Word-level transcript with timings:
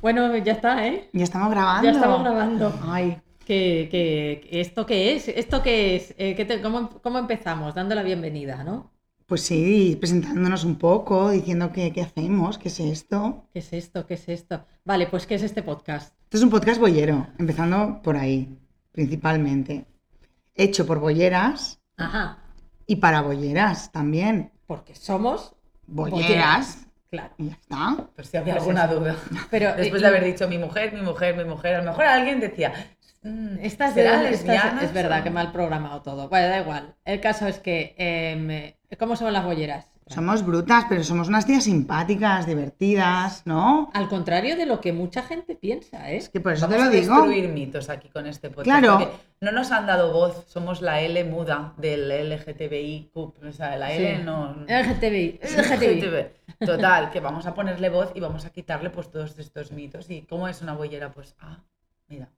Bueno, 0.00 0.36
ya 0.38 0.52
está, 0.52 0.86
¿eh? 0.86 1.08
Ya 1.12 1.24
estamos 1.24 1.50
grabando. 1.50 1.84
Ya 1.84 1.90
estamos 1.92 2.20
grabando. 2.22 2.72
Ay, 2.84 3.18
¿Qué, 3.44 3.88
qué- 3.90 4.60
esto 4.60 4.86
qué 4.86 5.14
es? 5.14 5.28
¿Esto 5.28 5.62
qué 5.62 5.96
es? 5.96 6.14
Eh, 6.18 6.34
¿qué 6.36 6.44
te- 6.44 6.62
cómo, 6.62 6.88
cómo 7.02 7.18
empezamos? 7.18 7.74
Dando 7.74 7.94
la 7.94 8.02
bienvenida, 8.02 8.64
¿no? 8.64 8.90
pues 9.26 9.42
sí, 9.42 9.96
presentándonos 10.00 10.64
un 10.64 10.74
poco, 10.74 11.30
diciendo 11.30 11.70
qué, 11.70 11.92
qué 11.92 12.02
hacemos, 12.02 12.58
qué 12.58 12.66
es 12.66 12.80
esto. 12.80 13.44
¿Qué 13.52 13.60
es 13.60 13.72
esto? 13.72 14.04
¿Qué 14.04 14.14
es 14.14 14.28
esto? 14.28 14.64
Vale, 14.84 15.06
pues 15.06 15.24
¿qué 15.24 15.36
es 15.36 15.42
este 15.44 15.62
podcast? 15.62 16.14
Esto 16.24 16.38
es 16.38 16.42
un 16.42 16.50
podcast 16.50 16.80
boyero, 16.80 17.28
empezando 17.38 18.00
por 18.02 18.16
ahí, 18.16 18.58
principalmente. 18.90 19.86
Hecho 20.56 20.84
por 20.84 20.98
bolleras 20.98 21.78
Ajá, 21.96 22.38
y 22.88 22.96
para 22.96 23.20
bolleras 23.22 23.92
también. 23.92 24.50
porque 24.66 24.96
somos 24.96 25.54
Bolleras. 25.86 26.88
Claro. 27.10 27.34
Y 27.38 27.48
ya 27.48 27.54
está. 27.54 27.96
Pues 28.14 28.28
si 28.28 28.36
había 28.36 28.54
alguna 28.54 28.86
duda. 28.86 29.16
Pero 29.50 29.74
Después 29.74 30.00
y- 30.00 30.04
de 30.04 30.08
haber 30.08 30.24
dicho 30.24 30.46
mi 30.48 30.58
mujer, 30.58 30.92
mi 30.92 31.02
mujer, 31.02 31.36
mi 31.36 31.44
mujer, 31.44 31.74
a 31.74 31.78
lo 31.82 31.90
mejor 31.90 32.04
alguien 32.04 32.38
decía, 32.40 32.72
"Mm, 33.22 33.58
Estas 33.60 33.94
de 33.94 34.02
¿será 34.02 34.14
estas- 34.16 34.30
lesbiana? 34.30 34.82
es 34.82 34.92
verdad 34.92 35.20
o-?" 35.20 35.24
que 35.24 35.30
mal 35.30 35.50
programado 35.52 36.02
todo. 36.02 36.28
Bueno, 36.28 36.48
da 36.48 36.60
igual. 36.60 36.94
El 37.04 37.20
caso 37.20 37.46
es 37.48 37.58
que 37.58 37.94
em, 37.98 38.72
¿cómo 38.98 39.16
son 39.16 39.32
las 39.32 39.44
bolleras? 39.44 39.86
Somos 40.14 40.44
brutas, 40.44 40.86
pero 40.88 41.04
somos 41.04 41.28
unas 41.28 41.46
tías 41.46 41.64
simpáticas, 41.64 42.44
divertidas, 42.46 43.42
¿no? 43.46 43.90
Al 43.94 44.08
contrario 44.08 44.56
de 44.56 44.66
lo 44.66 44.80
que 44.80 44.92
mucha 44.92 45.22
gente 45.22 45.54
piensa, 45.54 46.10
¿eh? 46.10 46.16
Es 46.16 46.28
que 46.28 46.40
por 46.40 46.52
eso 46.52 46.62
Vamos 46.66 46.76
te 46.78 46.82
lo 46.84 46.88
a 46.88 46.92
digo. 46.92 47.14
destruir 47.14 47.48
mitos 47.50 47.88
aquí 47.88 48.08
con 48.08 48.26
este 48.26 48.50
podcast. 48.50 48.64
Claro. 48.80 49.12
No 49.40 49.52
nos 49.52 49.70
han 49.70 49.86
dado 49.86 50.12
voz, 50.12 50.46
somos 50.48 50.82
la 50.82 51.00
L 51.00 51.22
muda 51.24 51.74
del 51.76 52.08
LGTBI, 52.28 53.10
o 53.14 53.32
sea, 53.52 53.76
la 53.76 53.92
L 53.92 54.16
Sí. 54.16 54.22
no... 54.24 54.56
LGTBI. 54.66 55.40
LGTBI. 55.42 56.00
LGTB. 56.00 56.56
Total, 56.66 57.10
que 57.10 57.20
vamos 57.20 57.46
a 57.46 57.54
ponerle 57.54 57.88
voz 57.88 58.10
y 58.14 58.20
vamos 58.20 58.44
a 58.44 58.50
quitarle 58.50 58.90
pues 58.90 59.10
todos 59.10 59.38
estos 59.38 59.70
mitos. 59.72 60.10
¿Y 60.10 60.22
cómo 60.22 60.48
es 60.48 60.60
una 60.60 60.74
bollera? 60.74 61.10
Pues, 61.12 61.36
ah, 61.40 61.58
mira. 62.08 62.28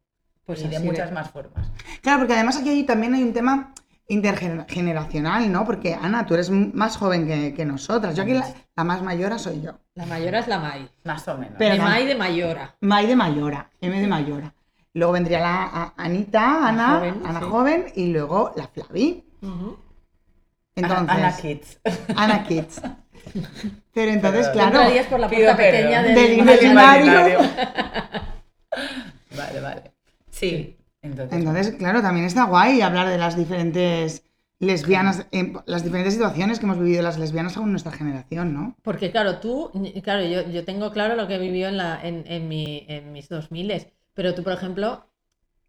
Pues 0.45 0.63
y 0.63 0.69
de 0.69 0.79
muchas 0.81 1.09
de- 1.09 1.15
más 1.15 1.31
formas. 1.31 1.71
Claro, 2.03 2.19
porque 2.21 2.35
además 2.35 2.59
aquí 2.59 2.83
también 2.85 3.15
hay 3.15 3.23
un 3.23 3.33
tema 3.33 3.73
intergeneracional, 4.13 5.51
¿no? 5.51 5.65
Porque 5.65 5.95
Ana, 5.95 6.27
tú 6.27 6.35
eres 6.35 6.51
más 6.51 6.97
joven 6.97 7.27
que, 7.27 7.55
que 7.55 7.65
nosotras. 7.65 8.15
Yo 8.15 8.23
aquí 8.23 8.35
la, 8.35 8.47
la 8.77 8.85
más 8.85 9.03
mayora 9.03 9.39
soy 9.39 9.61
yo. 9.63 9.73
La 9.95 10.07
mayora 10.07 10.39
es 10.41 10.49
la 10.49 10.59
Mai. 10.59 10.89
Más 11.05 11.27
o 11.29 11.37
menos. 11.39 11.55
Pero- 11.59 11.75
de. 11.75 11.81
Mai 11.81 12.07
de 12.07 12.15
mayora. 12.15 12.75
May 12.81 13.07
de 13.07 13.17
Mayora, 13.17 13.71
M 13.81 14.01
de 14.01 14.07
Mayora. 14.07 14.55
Luego 14.95 15.13
vendría 15.13 15.41
la 15.41 15.63
a- 15.65 15.95
Anita, 15.97 16.69
Ana, 16.69 16.97
joven, 16.99 17.23
Ana 17.25 17.41
sí. 17.41 17.47
joven, 17.49 17.87
y 17.97 18.07
luego 18.13 18.53
la 18.57 18.67
Flavi. 18.69 19.25
Entonces, 20.75 21.09
Ana 21.09 21.37
Kids. 21.37 21.81
Ana 22.17 22.45
Kids. 22.45 22.81
Pero 23.95 24.11
entonces, 24.11 24.49
claro, 24.49 24.79
Entrarías 24.81 25.07
por 25.07 25.21
la 25.21 25.29
puerta 25.29 25.57
pequeña 25.57 26.03
Del 26.03 26.15
del 26.15 26.39
imaginario. 26.39 27.39
vale, 29.37 29.61
vale. 29.61 29.93
Sí. 30.31 30.77
Entonces, 31.03 31.39
entonces, 31.39 31.75
claro, 31.77 32.03
también 32.03 32.27
está 32.27 32.45
guay 32.45 32.81
hablar 32.81 33.09
de 33.09 33.19
las 33.19 33.37
diferentes 33.37 34.25
lesbianas, 34.59 35.27
en 35.33 35.55
las 35.67 35.83
diferentes 35.85 36.15
situaciones 36.15 36.59
que 36.59 36.67
hemos 36.67 36.79
vivido 36.79 37.03
las 37.03 37.19
lesbianas 37.19 37.53
según 37.55 37.73
nuestra 37.73 37.93
generación, 37.93 38.55
¿no? 38.55 38.77
Porque 38.83 39.11
claro, 39.13 39.39
tú, 39.41 39.71
claro, 40.03 40.25
yo, 40.27 40.49
yo 40.51 40.65
tengo 40.65 40.91
claro 40.93 41.15
lo 41.17 41.27
que 41.29 41.35
he 41.37 41.39
vivido 41.39 41.69
en, 41.69 41.77
la, 41.77 42.01
en, 42.03 42.25
en, 42.27 42.49
mi, 42.49 42.85
en 42.89 43.13
mis 43.13 43.29
2000, 43.29 43.71
pero 44.15 44.35
tú, 44.35 44.43
por 44.43 44.53
ejemplo, 44.53 45.07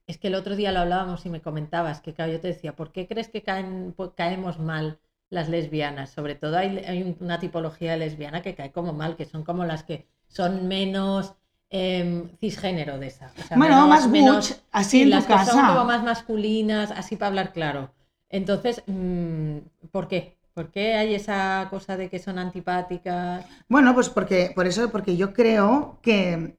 es 0.08 0.18
que 0.20 0.28
el 0.30 0.36
otro 0.36 0.56
día 0.56 0.72
lo 0.72 0.80
hablábamos 0.82 1.26
y 1.26 1.30
me 1.30 1.42
comentabas 1.42 2.02
que, 2.02 2.14
claro, 2.14 2.32
yo 2.34 2.42
te 2.42 2.50
decía, 2.50 2.76
¿por 2.76 2.92
qué 2.94 3.08
crees 3.08 3.30
que 3.30 3.44
caen, 3.44 3.94
po- 3.98 4.16
caemos 4.16 4.60
mal 4.60 5.00
las 5.30 5.50
lesbianas? 5.50 6.12
Sobre 6.12 6.36
todo 6.36 6.58
hay, 6.58 6.80
hay 6.80 7.04
un- 7.04 7.18
una 7.22 7.40
tipología 7.40 7.92
de 7.94 7.98
lesbiana 8.00 8.42
que 8.44 8.56
cae 8.56 8.72
como 8.72 8.94
mal, 8.94 9.16
que 9.18 9.26
son 9.26 9.44
como 9.44 9.66
las 9.66 9.84
que 9.84 10.08
son 10.28 10.68
menos 10.68 11.36
em, 11.76 12.30
cisgénero 12.40 13.00
de 13.00 13.08
esa. 13.08 13.32
o 13.38 13.42
sea, 13.48 13.58
Bueno, 13.58 13.76
menos- 13.76 13.90
más 13.90 14.08
menos- 14.08 14.62
así 14.72 14.90
sí, 14.92 15.02
en 15.02 15.10
tu 15.10 15.16
las 15.16 15.24
son 15.26 15.38
casa. 15.38 15.68
como 15.70 15.86
más 15.86 16.04
masculinas, 16.04 16.92
así 16.92 17.16
para 17.16 17.30
hablar 17.30 17.52
claro. 17.52 17.92
Entonces, 18.30 18.84
mm, 18.86 19.58
¿por 19.92 20.08
qué? 20.08 20.38
¿Por 20.54 20.70
qué 20.70 20.94
hay 20.94 21.16
esa 21.16 21.66
cosa 21.72 21.98
de 21.98 22.10
que 22.12 22.20
son 22.20 22.38
antipáticas? 22.38 23.44
Bueno, 23.68 23.96
pues 23.96 24.10
porque, 24.10 24.52
por 24.56 24.68
eso, 24.68 24.92
porque 24.92 25.18
yo 25.18 25.34
creo 25.34 25.98
que 26.04 26.56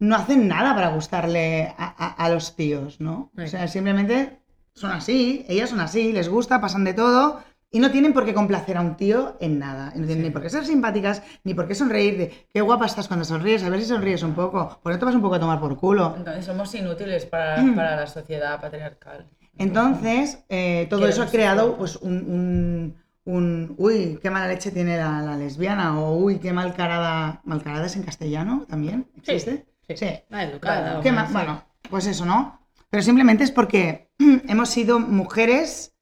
no 0.00 0.16
hacen 0.16 0.48
nada 0.48 0.74
para 0.74 0.88
gustarle 0.88 1.72
a, 1.78 1.86
a- 1.96 2.24
a 2.24 2.28
los 2.28 2.56
tíos, 2.56 3.00
¿no? 3.00 3.30
O 3.40 3.46
sea, 3.46 3.68
simplemente 3.68 4.40
son 4.74 4.90
así, 4.90 5.44
ellas 5.48 5.70
son 5.70 5.78
así, 5.80 6.12
les 6.12 6.28
gusta, 6.28 6.60
pasan 6.60 6.82
de 6.84 6.94
todo 6.94 7.40
y 7.70 7.80
no 7.80 7.90
tienen 7.90 8.12
por 8.12 8.24
qué 8.24 8.32
complacer 8.34 8.76
a 8.76 8.80
un 8.80 8.96
tío 8.96 9.36
en 9.40 9.58
nada. 9.58 9.86
No 9.94 10.06
tienen 10.06 10.16
Sí. 10.18 10.22
ni 10.22 10.30
por 10.30 10.42
qué 10.42 10.48
ser 10.50 10.64
simpáticas, 10.64 11.22
ni 11.44 11.54
por 11.54 11.68
qué 11.68 11.74
sonreír 11.74 12.16
de 12.18 12.46
qué 12.52 12.60
guapa 12.60 12.86
estás 12.86 13.08
cuando 13.08 13.24
sonríes, 13.24 13.62
a 13.62 13.68
ver 13.68 13.80
si 13.80 13.86
sonríes 13.86 14.22
un 14.22 14.34
poco. 14.34 14.78
Por 14.82 14.92
no 14.92 14.98
te 14.98 15.04
vas 15.04 15.14
un 15.14 15.20
poco 15.22 15.34
a 15.34 15.40
tomar 15.40 15.60
por 15.60 15.76
culo. 15.76 16.14
entonces 16.16 16.44
somos 16.46 16.74
inútiles 16.74 17.26
para, 17.26 17.60
Mm. 17.62 17.74
para 17.74 17.96
la 17.96 18.06
sociedad 18.06 18.60
patriarcal. 18.60 19.26
Entonces, 19.58 20.44
eh, 20.48 20.86
todo 20.88 21.06
eso 21.08 21.22
ha 21.22 21.26
creado 21.26 21.76
pues, 21.76 21.96
un, 21.96 22.12
un- 22.30 22.96
un, 23.24 23.74
uy, 23.76 24.18
qué 24.22 24.30
mala 24.30 24.48
leche 24.48 24.70
tiene 24.70 24.96
la, 24.96 25.20
la 25.20 25.36
lesbiana, 25.36 25.98
o 26.00 26.16
uy, 26.16 26.38
qué 26.38 26.52
malcarada, 26.54 27.42
malcarada 27.44 27.84
es 27.86 27.96
en 27.96 28.02
castellano 28.04 28.64
también, 28.68 29.06
Sí, 29.22 29.32
¿existe? 29.32 29.66
sí. 29.94 30.06
Más 30.30 30.44
educada. 30.48 30.80
Bueno, 30.82 30.98
o 31.00 31.02
Qué 31.02 31.12
más, 31.12 31.30
ma- 31.30 31.40
sí. 31.40 31.44
bueno, 31.46 31.62
pues 31.90 32.06
eso, 32.06 32.24
¿no? 32.24 32.60
Pero 32.88 33.02
simplemente 33.02 33.44
es 33.44 33.50
porque 33.50 34.08
hemos 34.48 34.70
sido 34.70 34.98
mujeres 35.00 35.92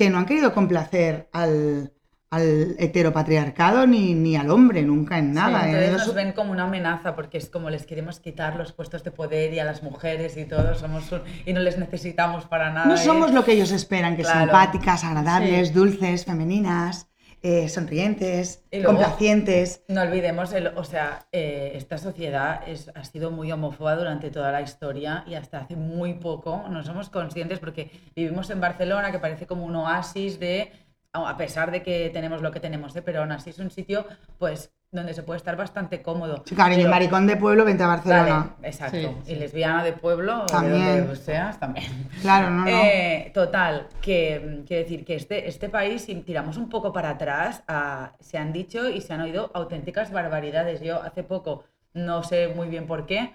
que 0.00 0.08
no 0.08 0.16
han 0.16 0.24
querido 0.24 0.54
complacer 0.54 1.28
al, 1.30 1.92
al 2.30 2.74
heteropatriarcado 2.78 3.86
ni, 3.86 4.14
ni 4.14 4.34
al 4.34 4.50
hombre, 4.50 4.80
nunca 4.82 5.18
en 5.18 5.34
nada. 5.34 5.66
Entonces 5.66 5.88
Ellos- 5.90 6.06
nos 6.06 6.14
ven 6.14 6.32
como 6.32 6.52
una 6.52 6.64
amenaza 6.64 7.14
porque 7.14 7.36
es 7.36 7.50
como 7.50 7.68
les 7.68 7.84
queremos 7.84 8.18
quitar 8.18 8.56
los 8.56 8.72
puestos 8.72 9.04
de 9.04 9.10
poder 9.10 9.52
y 9.52 9.58
a 9.58 9.64
las 9.64 9.82
mujeres 9.82 10.38
y 10.38 10.46
todo 10.46 10.74
somos 10.74 11.12
un- 11.12 11.20
y 11.44 11.52
no 11.52 11.60
les 11.60 11.76
necesitamos 11.76 12.46
para 12.46 12.72
nada. 12.72 12.86
no 12.86 12.94
y- 12.94 12.96
somos 12.96 13.32
lo 13.34 13.44
que 13.44 13.52
ellos 13.52 13.72
esperan, 13.72 14.16
que 14.16 14.22
Claro. 14.22 14.40
simpáticas, 14.44 15.04
agradables, 15.04 15.68
Sí. 15.68 15.74
dulces, 15.74 16.24
femeninas, 16.24 17.08
eh, 17.42 17.68
sonrientes, 17.68 18.62
luego- 18.70 18.88
complacientes. 18.88 19.82
No 19.88 20.02
olvidemos, 20.02 20.52
el, 20.52 20.68
o 20.68 20.84
sea, 20.84 21.26
eh, 21.32 21.72
esta 21.74 21.96
sociedad 21.98 22.60
es, 22.68 22.90
ha 22.94 23.04
sido 23.04 23.30
muy 23.30 23.50
homófoba 23.50 23.96
durante 23.96 24.30
toda 24.30 24.52
la 24.52 24.60
historia 24.60 25.24
y 25.26 25.34
hasta 25.34 25.58
hace 25.58 25.76
muy 25.76 26.14
poco 26.14 26.64
no 26.68 26.82
somos 26.82 27.08
conscientes 27.08 27.58
porque 27.58 27.90
vivimos 28.14 28.50
en 28.50 28.60
Barcelona, 28.60 29.10
que 29.10 29.18
parece 29.18 29.46
como 29.46 29.64
un 29.64 29.76
oasis 29.76 30.38
de, 30.38 30.72
a 31.12 31.36
pesar 31.36 31.70
de 31.70 31.82
que 31.82 32.10
tenemos 32.10 32.42
lo 32.42 32.50
que 32.52 32.60
tenemos, 32.60 32.94
¿eh? 32.96 33.02
pero 33.02 33.20
aún 33.20 33.32
así 33.32 33.50
es 33.50 33.58
un 33.58 33.70
sitio, 33.70 34.06
pues, 34.38 34.72
donde 34.92 35.14
se 35.14 35.22
puede 35.22 35.36
estar 35.38 35.56
bastante 35.56 36.02
cómodo. 36.02 36.42
Sí, 36.46 36.56
cariño, 36.56 36.80
Pero- 36.80 36.90
maricón 36.90 37.26
de 37.28 37.36
pueblo, 37.36 37.64
vente 37.64 37.84
a 37.84 37.86
Barcelona. 37.86 38.56
Exacto. 38.62 38.96
Sí, 38.96 39.08
Y 39.26 39.26
sí. 39.26 39.36
lesbiana 39.36 39.84
de 39.84 39.92
pueblo, 39.92 40.42
o 40.42 40.46
También. 40.46 40.84
de 40.84 41.00
donde 41.02 41.16
seas, 41.16 41.60
también. 41.60 41.86
Claro, 42.22 42.50
no, 42.50 42.64
no. 42.64 42.68
Eh, 42.68 43.30
total, 43.32 43.86
que 44.02 44.62
quiero 44.66 44.82
decir 44.82 45.04
que 45.04 45.14
este, 45.14 45.48
este 45.48 45.68
país, 45.68 46.02
si 46.02 46.16
tiramos 46.16 46.56
un 46.56 46.68
poco 46.68 46.92
para 46.92 47.10
atrás, 47.10 47.62
ah, 47.68 48.12
se 48.18 48.36
han 48.36 48.52
dicho 48.52 48.88
y 48.88 49.00
se 49.00 49.12
han 49.12 49.20
oído 49.20 49.52
auténticas 49.54 50.10
barbaridades. 50.10 50.80
Yo 50.80 51.00
hace 51.00 51.22
poco, 51.22 51.62
no 51.94 52.24
sé 52.24 52.48
muy 52.48 52.66
bien 52.66 52.88
por 52.88 53.06
qué, 53.06 53.32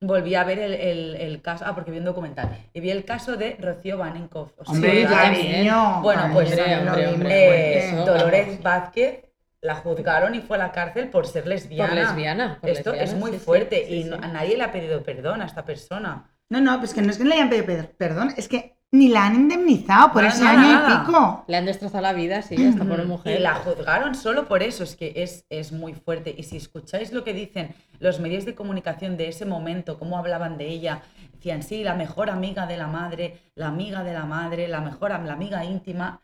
volví 0.00 0.36
a 0.36 0.44
ver 0.44 0.60
el, 0.60 0.74
el- 0.74 1.14
el 1.16 1.42
caso, 1.42 1.64
ah, 1.66 1.74
porque 1.74 1.90
vi 1.90 1.98
un 1.98 2.04
documental, 2.04 2.48
y 2.72 2.78
vi 2.80 2.90
el 2.92 3.04
caso 3.04 3.36
de 3.36 3.56
Rocío 3.60 3.98
Baninkoff. 3.98 4.52
¿Os 4.56 4.68
Hombre, 4.68 4.92
Sí, 4.92 5.02
acordáis? 5.02 5.38
yo 5.38 5.42
también. 5.44 5.52
cariño. 5.52 6.00
Bueno, 6.02 6.22
pues, 6.32 6.50
hombre, 6.52 6.76
hombre, 6.78 7.08
hombre, 7.08 7.88
Eh, 7.90 7.96
Dolores. 8.06 8.62
Vázquez 8.62 9.24
la 9.62 9.76
juzgaron 9.76 10.34
y 10.34 10.40
fue 10.40 10.56
a 10.56 10.60
la 10.60 10.72
cárcel 10.72 11.08
por 11.08 11.26
ser 11.26 11.46
lesbiana. 11.46 11.88
Por 11.90 11.98
lesbiana, 12.02 12.58
por 12.60 12.68
Esto 12.70 12.90
lesbiana, 12.90 13.10
es 13.12 13.18
muy 13.18 13.32
sí, 13.32 13.38
fuerte 13.38 13.86
sí, 13.86 13.94
y 13.94 14.02
sí. 14.02 14.08
no- 14.10 14.16
a 14.16 14.28
nadie 14.28 14.56
le 14.56 14.64
ha 14.64 14.72
pedido 14.72 15.02
perdón 15.02 15.40
a 15.40 15.46
esta 15.46 15.64
persona. 15.64 16.28
No, 16.50 16.60
no, 16.60 16.78
pues 16.80 16.92
que 16.92 17.00
no 17.00 17.10
es 17.10 17.16
que 17.18 17.24
le 17.24 17.34
hayan 17.34 17.48
pedido 17.48 17.64
per- 17.66 17.92
perdón, 17.96 18.34
es 18.36 18.48
que 18.48 18.76
ni 18.90 19.08
la 19.08 19.24
han 19.24 19.36
indemnizado 19.36 20.12
por 20.12 20.22
Nada, 20.22 20.34
ese 20.34 20.44
nada, 20.44 20.60
año 20.60 20.72
nada. 20.72 20.94
y 21.02 21.06
pico. 21.06 21.44
Le 21.48 21.56
han 21.56 21.64
destrozado 21.64 22.02
la 22.02 22.12
vida, 22.12 22.42
sí, 22.42 22.62
hasta 22.62 22.84
por 22.84 23.02
Mm, 23.02 23.08
mujer. 23.08 23.38
Y 23.38 23.42
la 23.42 23.54
juzgaron 23.54 24.14
solo 24.14 24.46
por 24.46 24.62
eso, 24.62 24.84
es 24.84 24.96
que 24.96 25.14
es, 25.16 25.46
es 25.48 25.72
muy 25.72 25.94
fuerte. 25.94 26.34
Y 26.36 26.42
si 26.42 26.58
escucháis 26.58 27.10
lo 27.12 27.24
que 27.24 27.32
dicen 27.32 27.74
los 28.00 28.20
medios 28.20 28.44
de 28.44 28.54
comunicación 28.54 29.16
de 29.16 29.28
ese 29.28 29.46
momento, 29.46 29.98
cómo 29.98 30.18
hablaban 30.18 30.58
de 30.58 30.66
ella, 30.66 31.00
decían, 31.32 31.62
sí, 31.62 31.82
la 31.84 31.94
mejor 31.94 32.28
amiga 32.28 32.66
de 32.66 32.76
la 32.76 32.86
madre, 32.88 33.38
la 33.54 33.68
amiga 33.68 34.02
de 34.04 34.12
la 34.12 34.26
madre, 34.26 34.68
la 34.68 34.82
mejor, 34.82 35.10
la 35.10 35.32
amiga 35.32 35.64
íntima. 35.64 36.20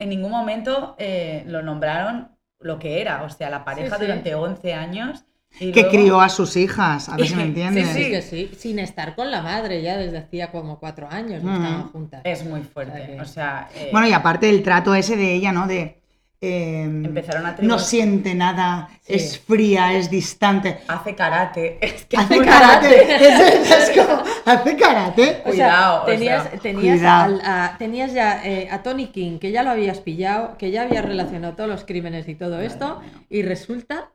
En 0.00 0.08
ningún 0.08 0.32
momento 0.32 0.96
eh, 0.98 1.44
lo 1.46 1.62
nombraron 1.62 2.31
lo 2.62 2.78
que 2.78 3.00
era, 3.00 3.22
o 3.24 3.28
sea, 3.30 3.50
la 3.50 3.64
pareja 3.64 3.96
sí. 3.96 4.02
durante 4.02 4.34
11 4.34 4.74
años. 4.74 5.24
y 5.60 5.70
Que 5.70 5.82
luego- 5.82 5.90
crió 5.96 6.20
a 6.22 6.30
sus 6.30 6.56
hijas, 6.56 7.10
a 7.10 7.16
ver 7.16 7.26
si 7.26 7.34
me 7.36 7.42
entiendes. 7.44 7.88
Sí, 7.88 8.04
sí, 8.04 8.10
que 8.10 8.22
sí, 8.22 8.50
sin 8.58 8.78
estar 8.78 9.14
con 9.14 9.30
la 9.30 9.42
madre 9.42 9.82
ya 9.82 9.98
desde 9.98 10.16
hacía 10.16 10.50
como 10.50 10.78
cuatro 10.78 11.06
años, 11.10 11.42
no 11.42 11.52
Mm. 11.52 11.54
estaban 11.62 11.88
juntas. 11.90 12.20
Es 12.24 12.42
muy 12.44 12.60
O 12.60 12.62
sea 12.64 12.72
fuerte, 12.72 13.06
que- 13.06 13.20
o 13.20 13.24
sea... 13.26 13.68
eh, 13.76 13.90
Bueno, 13.92 14.08
y 14.08 14.12
aparte 14.14 14.48
el 14.48 14.62
trato 14.62 14.94
ese 14.94 15.14
de 15.16 15.34
ella, 15.34 15.52
¿no? 15.52 15.66
De. 15.66 16.01
Eh, 16.42 16.82
Empezaron 16.82 17.46
a 17.46 17.56
no 17.60 17.78
siente 17.78 18.34
nada, 18.34 18.88
Sí. 19.02 19.14
es 19.14 19.38
fría, 19.38 19.94
es 19.94 20.10
distante. 20.10 20.80
Hace 20.88 21.14
karate. 21.14 21.78
Es 21.80 22.04
que 22.04 22.16
Hace 22.16 22.38
karate. 22.40 23.14
Es, 23.62 23.70
es 23.70 23.90
como, 23.98 24.22
hace 24.44 24.76
karate. 24.76 25.42
O 25.46 25.52
sea, 25.52 25.66
Cuidado, 25.68 26.02
o 26.02 26.06
tenías, 26.06 26.42
sea, 26.50 26.58
tenías, 26.60 26.98
cuidado. 26.98 27.24
al- 27.24 27.40
a, 27.44 27.76
tenías 27.78 28.12
ya 28.12 28.44
eh, 28.44 28.68
a 28.70 28.82
Tony 28.82 29.06
King, 29.06 29.38
que 29.38 29.52
ya 29.52 29.62
lo 29.62 29.70
habías 29.70 30.00
pillado, 30.00 30.58
que 30.58 30.70
ya 30.70 30.82
había 30.82 31.00
relacionado 31.02 31.54
todos 31.54 31.70
los 31.70 31.84
crímenes 31.84 32.28
y 32.28 32.34
todo 32.34 32.60
esto, 32.60 33.00
y 33.30 33.42
resulta 33.42 34.10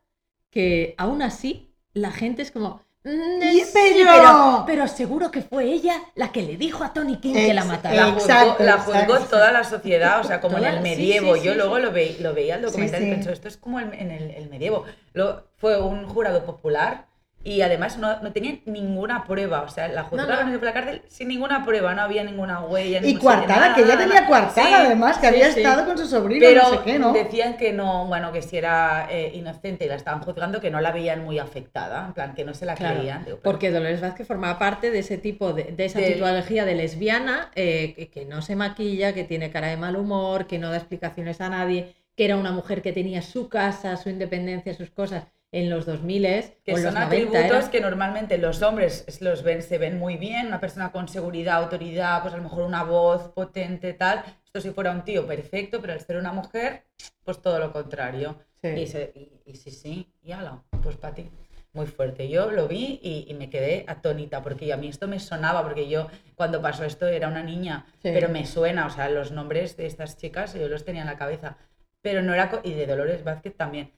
que 0.51 0.95
aún 0.97 1.21
así 1.21 1.74
la 1.94 2.12
gente 2.12 2.41
es 2.41 2.51
como, 2.51 2.81
sí, 3.12 3.63
pero- 3.74 4.12
pero... 4.12 4.63
pero 4.65 4.88
seguro 4.88 5.31
que 5.31 5.42
fue 5.42 5.65
ella 5.65 6.01
la 6.15 6.31
que 6.31 6.42
le 6.44 6.57
dijo 6.57 6.83
a 6.83 6.94
Tony 6.94 7.18
King 7.18 7.33
que 7.33 7.54
la 7.54 7.63
matara. 7.65 7.95
La 7.95 8.06
juzgó, 8.12 8.19
Exacto, 8.21 8.63
la 8.63 8.77
juzgó 8.80 9.19
toda 9.30 9.51
la 9.51 9.63
sociedad, 9.63 10.19
o 10.21 10.24
sea, 10.24 10.42
como 10.42 10.57
Toda- 10.57 10.69
en 10.69 10.75
el 10.77 10.81
medievo. 10.81 11.36
sí, 11.36 11.42
Yo 11.44 11.51
sí, 11.54 11.57
luego 11.57 11.77
sí. 11.77 11.81
Lo, 11.83 11.92
ve- 11.92 12.18
lo 12.19 12.33
veía 12.33 12.56
el 12.56 12.62
documental 12.63 13.00
Sí, 13.00 13.06
y 13.06 13.09
sí. 13.09 13.15
pensé, 13.15 13.31
esto 13.33 13.48
es 13.48 13.57
como 13.57 13.80
el- 13.80 13.94
en 13.94 14.12
el, 14.12 14.31
el 14.31 14.50
medievo. 14.50 14.83
Lo, 15.13 15.44
fue 15.57 15.80
un 15.81 16.06
jurado 16.07 16.44
popular 16.45 17.06
y 17.47 17.61
además 17.61 17.97
no, 17.97 18.19
no 18.21 18.33
tenía 18.33 18.59
ninguna 18.65 19.23
prueba. 19.23 19.61
O 19.61 19.69
sea, 19.69 19.88
la 19.88 20.03
juzgaron 20.03 20.51
no. 20.51 20.57
por 20.59 20.65
la 20.65 20.73
cárcel 20.73 21.01
sin 21.07 21.29
ninguna 21.29 21.63
prueba, 21.63 21.95
no 21.95 22.01
había 22.01 22.25
ninguna 22.25 22.59
huella. 22.59 22.99
Y 23.01 23.13
nada, 23.13 23.73
que 23.73 23.83
nada, 23.83 23.97
tenía 23.97 24.27
Sí, 24.53 24.61
además, 24.73 25.15
que 25.17 25.21
sí, 25.21 25.33
había 25.33 25.51
sí. 25.53 25.59
estado 25.61 25.85
con 25.85 25.97
su 25.97 26.05
sobrino, 26.07 26.45
Pero 26.45 26.63
no 26.63 26.69
sé 26.71 26.79
qué, 26.83 26.99
¿no? 26.99 27.13
decían 27.13 27.55
que 27.55 27.71
no, 27.71 28.05
bueno, 28.05 28.33
que 28.33 28.41
si 28.41 28.57
era 28.57 29.07
eh, 29.09 29.31
inocente 29.33 29.85
y 29.85 29.88
la 29.88 29.95
estaban 29.95 30.21
juzgando, 30.21 30.59
que 30.59 30.69
no 30.69 30.81
la 30.81 30.91
veían 30.91 31.23
muy 31.23 31.39
afectada, 31.39 32.07
en 32.07 32.13
plan, 32.13 32.35
que 32.35 32.44
no 32.44 32.53
se 32.53 32.65
la 32.65 32.75
Claro, 32.75 32.97
creían. 32.97 33.23
Digo, 33.23 33.39
porque 33.41 33.71
Dolores 33.71 34.01
Vázquez 34.01 34.27
formaba 34.27 34.59
parte 34.59 34.91
de 34.91 35.00
ese 35.00 35.17
tipo 35.17 35.53
de, 35.53 35.63
de 35.63 35.85
esa 35.85 36.00
tipología 36.00 36.65
de 36.65 36.75
lesbiana 36.75 37.51
eh, 37.55 37.93
que, 37.95 38.09
que 38.09 38.25
no 38.25 38.41
se 38.41 38.57
maquilla, 38.57 39.13
que 39.13 39.23
tiene 39.23 39.51
cara 39.51 39.67
de 39.67 39.77
mal 39.77 39.95
humor, 39.95 40.47
que 40.47 40.59
no 40.59 40.69
da 40.69 40.77
explicaciones 40.77 41.39
a 41.39 41.47
nadie, 41.50 41.95
que 42.17 42.25
era 42.25 42.35
una 42.35 42.51
mujer 42.51 42.81
que 42.81 42.91
tenía 42.91 43.21
su 43.21 43.47
casa, 43.47 43.95
su 43.95 44.09
independencia, 44.09 44.73
sus 44.73 44.89
cosas 44.89 45.27
en 45.59 45.69
los 45.69 45.86
2000 45.86 46.21
que 46.63 46.74
o 46.74 46.77
en 46.77 46.83
los 46.83 46.94
son 46.94 46.94
90 46.94 47.06
atributos 47.06 47.42
era- 47.63 47.71
que 47.71 47.81
normalmente 47.81 48.38
los 48.38 48.62
hombres 48.62 49.06
los 49.21 49.44
ven, 49.44 49.62
se 49.62 49.77
ven 49.77 49.98
muy 49.98 50.18
bien, 50.18 50.48
una 50.48 50.59
persona 50.59 50.92
con 50.92 51.07
seguridad, 51.07 51.56
autoridad, 51.63 52.21
pues 52.21 52.33
a 52.33 52.38
lo 52.38 52.44
mejor 52.44 52.63
una 52.63 52.83
voz 52.83 53.30
potente, 53.30 53.94
tal. 53.94 54.24
Esto 54.45 54.62
si 54.62 54.71
fuera 54.71 54.92
un 54.92 55.04
tío, 55.04 55.25
perfecto, 55.27 55.81
pero 55.81 55.94
al 55.94 56.00
ser 56.01 56.18
una 56.18 56.31
mujer, 56.33 56.83
pues 57.24 57.42
todo 57.42 57.59
lo 57.59 57.71
contrario. 57.71 58.38
Sí. 58.62 58.69
Y, 58.69 58.88
se- 58.88 59.12
y- 59.15 59.42
y 59.51 59.56
sí, 59.56 59.71
sí, 59.71 60.12
y 60.24 60.31
ala, 60.31 60.63
pues 60.83 60.95
para 60.98 61.13
ti. 61.15 61.30
Muy 61.74 61.86
fuerte. 61.86 62.27
Yo 62.27 62.50
lo 62.50 62.68
vi 62.68 63.00
y, 63.03 63.25
y 63.30 63.33
me 63.36 63.50
quedé 63.51 63.83
atónita, 63.88 64.42
porque 64.42 64.71
a 64.74 64.77
mí 64.77 64.88
esto 64.88 65.07
me 65.07 65.19
sonaba, 65.19 65.62
porque 65.62 65.88
yo 65.88 66.07
cuando 66.36 66.60
pasó 66.62 66.83
esto 66.86 67.06
era 67.07 67.27
una 67.27 67.44
niña, 67.44 67.86
Sí. 68.01 68.10
pero 68.13 68.30
me 68.30 68.45
suena, 68.48 68.88
o 68.88 68.89
sea, 68.89 69.10
los 69.10 69.31
nombres 69.31 69.77
de 69.77 69.86
estas 69.86 70.18
chicas 70.18 70.53
yo 70.56 70.68
los 70.69 70.86
tenía 70.86 71.01
en 71.01 71.07
la 71.07 71.18
cabeza, 71.18 71.57
pero 72.01 72.24
no 72.24 72.33
era, 72.33 72.62
y 72.63 72.74
de 72.74 72.88
Dolores 72.88 73.24
Vázquez 73.24 73.56
también, 73.56 73.92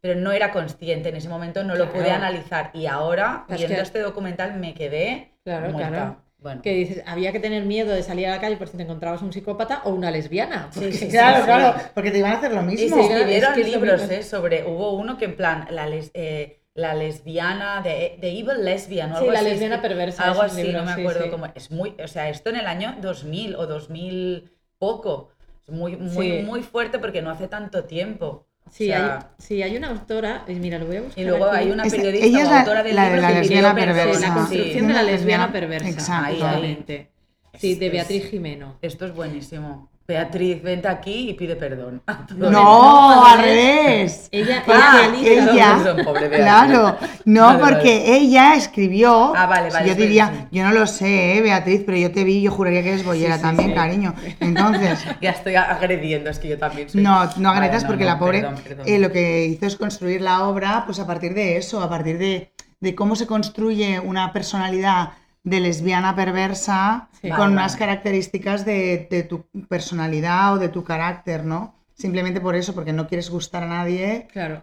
pero 0.00 0.18
no 0.18 0.32
era 0.32 0.52
consciente, 0.52 1.08
en 1.08 1.16
ese 1.16 1.28
momento 1.28 1.64
no 1.64 1.74
lo 1.74 1.90
pude 1.92 2.10
analizar, 2.10 2.70
y 2.74 2.86
ahora, 2.86 3.44
viendo 3.48 3.76
que- 3.76 3.80
este 3.82 4.00
documental, 4.00 4.54
me 4.58 4.74
quedé 4.74 5.32
Claro, 5.44 5.70
muerta. 5.72 5.88
claro. 5.88 6.16
Bueno, 6.38 6.62
que 6.62 6.72
dices, 6.74 7.02
había 7.06 7.32
que 7.32 7.40
tener 7.40 7.64
miedo 7.64 7.92
de 7.94 8.02
salir 8.02 8.26
a 8.28 8.30
la 8.32 8.40
calle 8.40 8.56
por 8.56 8.68
si 8.68 8.76
te 8.76 8.82
encontrabas 8.84 9.22
un 9.22 9.32
psicópata 9.32 9.80
o 9.84 9.90
una 9.90 10.10
lesbiana. 10.10 10.68
Sí, 10.70 10.80
porque- 10.80 10.92
sí, 10.92 11.08
Claro, 11.08 11.38
sí. 11.38 11.44
claro, 11.44 11.80
porque 11.94 12.10
te 12.10 12.18
iban 12.18 12.32
a 12.32 12.36
hacer 12.38 12.52
lo 12.52 12.60
Y 12.62 12.64
mismo. 12.66 12.96
se 12.98 13.02
Sí, 13.02 13.08
escribieron 13.12 13.52
es 13.52 13.58
que 13.58 13.64
libros 13.64 14.10
eh, 14.10 14.22
sobre. 14.22 14.64
Hubo 14.64 14.92
uno 14.92 15.16
que, 15.18 15.24
en 15.24 15.36
plan, 15.36 15.66
la, 15.70 15.86
les- 15.86 16.10
eh, 16.14 16.60
la 16.74 16.94
lesbiana, 16.94 17.80
de, 17.80 18.18
Evil 18.20 18.64
Lesbian 18.64 19.10
o 19.12 19.14
Sí, 19.14 19.20
algo 19.20 19.32
la 19.32 19.38
así. 19.40 19.48
lesbiana 19.48 19.80
perversa, 19.80 20.24
Algo 20.24 20.42
así, 20.42 20.62
libro, 20.62 20.80
no 20.80 20.84
me 20.84 20.94
sí, 20.94 21.00
acuerdo 21.00 21.24
sí. 21.24 21.30
cómo. 21.30 21.46
Es 21.54 21.70
muy. 21.70 21.96
O 22.04 22.06
sea, 22.06 22.28
esto 22.28 22.50
en 22.50 22.56
el 22.56 22.66
año 22.66 22.96
2000 23.00 23.56
o 23.56 23.66
2000 23.66 24.52
poco. 24.78 25.30
Es 25.66 25.70
muy, 25.74 25.96
muy, 25.96 26.30
Sí. 26.38 26.42
muy 26.44 26.62
fuerte 26.62 26.98
porque 26.98 27.22
no 27.22 27.30
hace 27.30 27.48
tanto 27.48 27.84
tiempo. 27.84 28.46
Sí, 28.70 28.90
O 28.90 28.94
hay, 28.94 29.00
sea, 29.00 29.30
sí, 29.38 29.62
hay 29.62 29.76
una 29.76 29.88
autora, 29.88 30.44
y 30.48 30.54
mira, 30.54 30.78
lo 30.78 30.86
voy 30.86 30.96
a 30.96 31.02
buscar. 31.02 31.22
Y 31.22 31.26
luego 31.26 31.46
aquí. 31.46 31.56
hay 31.56 31.70
una 31.70 31.84
periodista 31.84 32.26
ella 32.26 32.42
es 32.42 32.48
o 32.48 32.50
la- 32.50 32.58
autora 32.60 32.82
del 32.82 32.96
la 32.96 33.02
de 33.04 33.08
libro 33.10 33.22
la 33.22 33.28
que 33.28 33.34
pidió 33.40 33.62
lesbiana 33.62 33.74
perversa. 33.74 34.14
Sí, 34.14 34.20
la 34.20 34.28
Sí, 34.28 34.34
construcción 34.34 34.86
de 34.88 34.92
la 34.94 35.02
lesbiana 35.02 35.46
lesbiana- 35.46 35.52
perversa. 35.52 35.88
exacto. 35.88 36.46
Ahí, 36.46 36.64
ahí. 36.88 37.08
Sí, 37.58 37.74
de 37.76 37.90
Beatriz 37.90 38.30
Jimeno. 38.30 38.78
Esto 38.82 39.06
es 39.06 39.14
buenísimo. 39.14 39.88
Beatriz, 40.08 40.62
vente 40.62 40.86
aquí 40.86 41.30
y 41.30 41.34
pide 41.34 41.56
perdón. 41.56 42.00
todos. 42.28 42.52
No, 42.52 43.24
al 43.26 43.38
revés. 43.40 44.28
Ella, 44.30 44.62
Ah, 44.68 45.00
ella 45.02 45.04
analiza- 45.08 45.52
ella- 45.52 45.76
Perdón, 45.82 46.04
pobre 46.04 46.28
Beatriz. 46.28 46.40
Claro, 46.42 46.96
no, 47.24 47.42
Vale, 47.46 47.58
porque 47.58 47.98
vale. 47.98 48.16
ella 48.16 48.54
escribió. 48.54 49.32
Ah, 49.36 49.46
vale, 49.46 49.70
vale, 49.70 49.88
Yo 49.88 49.94
diría, 49.96 50.28
sí. 50.28 50.48
yo 50.52 50.62
no 50.64 50.72
lo 50.72 50.86
sé, 50.86 51.38
eh, 51.38 51.42
Beatriz, 51.42 51.82
pero 51.84 51.98
yo 51.98 52.12
te 52.12 52.22
vi, 52.22 52.40
yo 52.42 52.52
juraría 52.52 52.82
que 52.84 52.90
eres 52.90 53.04
bollera 53.04 53.34
Sí, 53.34 53.40
sí, 53.40 53.46
también, 53.46 53.74
cariño. 53.74 54.14
Entonces, 54.40 55.04
Ya 55.20 55.30
estoy 55.30 55.56
agrediendo, 55.56 56.30
es 56.30 56.38
que 56.38 56.48
yo 56.48 56.58
también 56.58 56.88
soy. 56.88 57.02
no, 57.02 57.28
no 57.38 57.50
agredas 57.50 57.82
no, 57.82 57.88
porque 57.88 58.04
no, 58.04 58.10
la 58.10 58.18
pobre 58.20 58.40
perdón, 58.42 58.60
perdón. 58.62 58.86
eh, 58.88 58.98
lo 59.00 59.10
que 59.10 59.46
hizo 59.46 59.66
es 59.66 59.74
construir 59.76 60.20
la 60.20 60.44
obra, 60.44 60.84
pues 60.86 61.00
a 61.00 61.06
partir 61.06 61.34
de 61.34 61.56
eso, 61.56 61.80
a 61.82 61.88
partir 61.88 62.16
de, 62.18 62.52
de 62.80 62.94
cómo 62.94 63.16
se 63.16 63.26
construye 63.26 63.98
una 63.98 64.32
personalidad 64.32 65.10
de 65.50 65.58
lesbiana 65.60 66.14
perversa 66.22 67.08
Sí. 67.20 67.28
con 67.30 67.38
Vale, 67.38 67.52
unas 67.56 67.72
vale. 67.72 67.78
características 67.82 68.64
de, 68.70 69.06
de 69.10 69.22
tu 69.30 69.36
personalidad 69.74 70.54
o 70.54 70.58
de 70.58 70.68
tu 70.68 70.82
carácter, 70.92 71.44
¿no? 71.52 71.60
Simplemente 71.94 72.40
por 72.46 72.54
eso, 72.56 72.74
porque 72.76 72.92
no 72.92 73.06
quieres 73.08 73.30
gustar 73.30 73.62
a 73.62 73.68
nadie 73.78 74.26
Claro. 74.36 74.62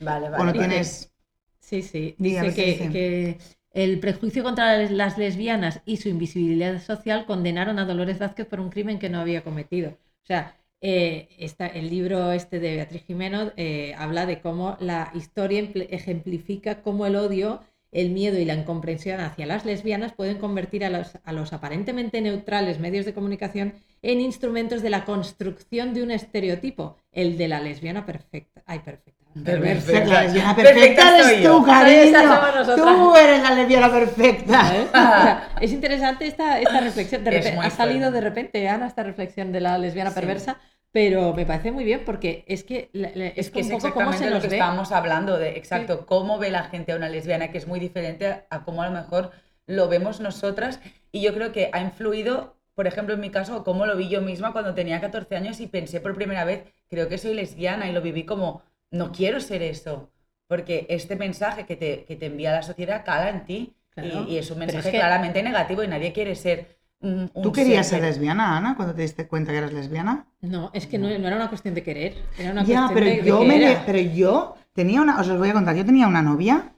Vale, 0.00 0.26
o 0.28 0.30
no 0.30 0.36
vale. 0.38 0.52
Tienes... 0.52 1.12
Sí, 1.60 1.82
sí. 1.82 2.14
Dice 2.18 2.54
que, 2.54 2.88
que 2.94 3.38
el 3.72 4.00
prejuicio 4.00 4.42
contra 4.42 4.76
las 5.02 5.18
lesbianas 5.18 5.82
y 5.84 5.98
su 5.98 6.08
invisibilidad 6.08 6.80
social 6.80 7.26
condenaron 7.26 7.78
a 7.78 7.84
Dolores 7.84 8.18
Vázquez 8.18 8.46
por 8.46 8.60
un 8.60 8.70
crimen 8.70 8.98
que 8.98 9.10
no 9.10 9.20
había 9.20 9.42
cometido. 9.44 9.90
O 10.22 10.26
sea, 10.30 10.54
eh, 10.80 11.28
esta- 11.38 11.66
el 11.66 11.90
libro 11.90 12.32
este 12.32 12.60
de 12.60 12.76
Beatriz 12.76 13.02
Jimeno 13.04 13.52
eh, 13.56 13.94
habla 13.98 14.24
de 14.26 14.40
cómo 14.40 14.76
la 14.80 15.10
historia 15.14 15.60
ejemplifica 15.90 16.82
cómo 16.82 17.04
el 17.06 17.16
odio, 17.16 17.60
el 17.92 18.10
miedo 18.10 18.38
y 18.38 18.44
la 18.44 18.54
incomprensión 18.54 19.20
hacia 19.20 19.46
las 19.46 19.64
lesbianas 19.64 20.12
pueden 20.12 20.38
convertir 20.38 20.84
a 20.84 20.90
los, 20.90 21.18
a 21.24 21.32
los 21.32 21.52
aparentemente 21.52 22.20
neutrales 22.20 22.78
medios 22.78 23.06
de 23.06 23.14
comunicación 23.14 23.74
en 24.02 24.20
instrumentos 24.20 24.82
de 24.82 24.90
la 24.90 25.04
construcción 25.04 25.94
de 25.94 26.02
un 26.02 26.10
estereotipo, 26.10 26.96
el 27.12 27.38
de 27.38 27.48
la 27.48 27.60
lesbiana 27.60 28.04
perfecta. 28.04 28.62
Ay, 28.66 28.80
perfecta. 28.80 29.18
Perversa. 29.44 30.04
La 30.04 30.22
lesbiana 30.22 30.56
Perfecta 30.56 31.02
perfecta 31.02 31.30
eres 31.30 31.42
tú, 31.44 31.64
cariño. 31.64 32.76
Tú 32.76 33.16
eres 33.16 33.42
la 33.42 33.50
lesbiana 33.54 33.90
perfecta. 33.90 34.68
sea, 34.92 35.48
es 35.60 35.72
interesante 35.72 36.26
esta, 36.26 36.60
esta 36.60 36.80
reflexión. 36.80 37.24
De 37.24 37.38
Es 37.38 37.46
ha 37.46 37.70
salido 37.70 38.10
de 38.10 38.20
repente, 38.20 38.68
Ana, 38.68 38.86
esta 38.86 39.02
reflexión 39.02 39.52
de 39.52 39.60
la 39.60 39.78
lesbiana 39.78 40.10
Sí. 40.10 40.16
perversa, 40.16 40.58
pero 40.92 41.34
me 41.34 41.46
parece 41.46 41.70
muy 41.72 41.84
bien 41.84 42.02
porque 42.04 42.44
es 42.48 42.64
que 42.64 42.90
la- 42.92 43.10
la- 43.14 43.26
es, 43.28 43.38
Es 43.38 43.50
que 43.50 43.60
es 43.60 43.66
un 43.66 43.72
poco 43.72 43.94
cómo 43.94 44.12
exactamente 44.12 44.18
se 44.24 44.30
lo 44.30 44.34
nos 44.36 44.42
que 44.42 44.48
ve. 44.48 44.56
estábamos 44.56 44.92
hablando 44.92 45.38
de, 45.38 45.50
exacto, 45.56 46.06
cómo 46.06 46.38
ve 46.38 46.50
la 46.50 46.64
gente 46.64 46.92
a 46.92 46.96
una 46.96 47.08
lesbiana, 47.08 47.50
que 47.50 47.58
es 47.58 47.66
muy 47.66 47.78
diferente 47.80 48.44
a, 48.50 48.64
cómo 48.64 48.82
a 48.82 48.86
lo 48.88 48.92
mejor 48.92 49.30
lo 49.66 49.88
vemos 49.88 50.20
nosotras. 50.20 50.80
Y 51.12 51.20
yo 51.22 51.34
creo 51.34 51.52
que 51.52 51.70
ha 51.72 51.80
influido, 51.80 52.56
por 52.74 52.86
ejemplo, 52.86 53.14
en 53.14 53.20
mi 53.20 53.30
caso, 53.30 53.64
cómo 53.64 53.86
lo 53.86 53.96
vi 53.96 54.08
yo 54.08 54.22
misma 54.22 54.52
cuando 54.52 54.74
tenía 54.74 55.00
14 55.00 55.36
años 55.36 55.60
y 55.60 55.66
pensé 55.66 56.00
por 56.00 56.14
primera 56.14 56.44
vez, 56.44 56.64
creo 56.88 57.08
que 57.08 57.18
soy 57.18 57.34
lesbiana 57.34 57.88
y 57.88 57.92
lo 57.92 58.00
viví 58.02 58.24
como, 58.24 58.62
no 58.90 59.12
quiero 59.12 59.40
ser 59.40 59.62
eso. 59.62 60.10
Porque 60.46 60.86
este 60.88 61.16
mensaje 61.16 61.66
que 61.66 61.76
te, 61.76 62.04
que 62.06 62.16
te 62.16 62.26
envía 62.26 62.52
la 62.52 62.62
sociedad 62.62 63.04
cala 63.04 63.28
en 63.30 63.44
ti 63.44 63.74
Claro, 63.90 64.26
y, 64.28 64.34
y 64.34 64.38
es 64.38 64.50
un 64.50 64.58
es 64.58 64.64
mensaje 64.72 64.90
que- 64.92 64.98
claramente 64.98 65.42
negativo 65.42 65.82
y 65.82 65.88
nadie 65.88 66.12
quiere 66.12 66.34
ser 66.34 66.77
un, 67.00 67.30
¿Tú 67.42 67.52
querías 67.52 67.86
ser 67.86 68.00
ser 68.00 68.08
lesbiana, 68.08 68.56
Ana, 68.56 68.74
cuando 68.76 68.94
te 68.94 69.02
diste 69.02 69.26
cuenta 69.28 69.52
que 69.52 69.58
eras 69.58 69.72
lesbiana? 69.72 70.26
No, 70.40 70.70
es 70.72 70.86
que 70.86 70.98
no, 70.98 71.06
no 71.08 71.26
era 71.26 71.36
una 71.36 71.48
cuestión 71.48 71.74
de 71.74 71.82
querer, 71.82 72.16
era 72.38 72.50
una 72.52 72.64
Ya, 72.64 72.86
cuestión 72.86 72.94
pero 72.94 73.06
de, 73.06 73.22
de 73.22 73.28
yo, 73.28 73.40
me 73.44 73.58
le- 73.58 73.78
pero 73.86 73.98
yo 73.98 74.56
tenía 74.72 75.00
una, 75.00 75.20
os 75.20 75.26
lo 75.28 75.38
voy 75.38 75.50
a 75.50 75.52
contar, 75.52 75.76
yo 75.76 75.84
tenía 75.84 76.06
una 76.08 76.22
novia 76.22 76.72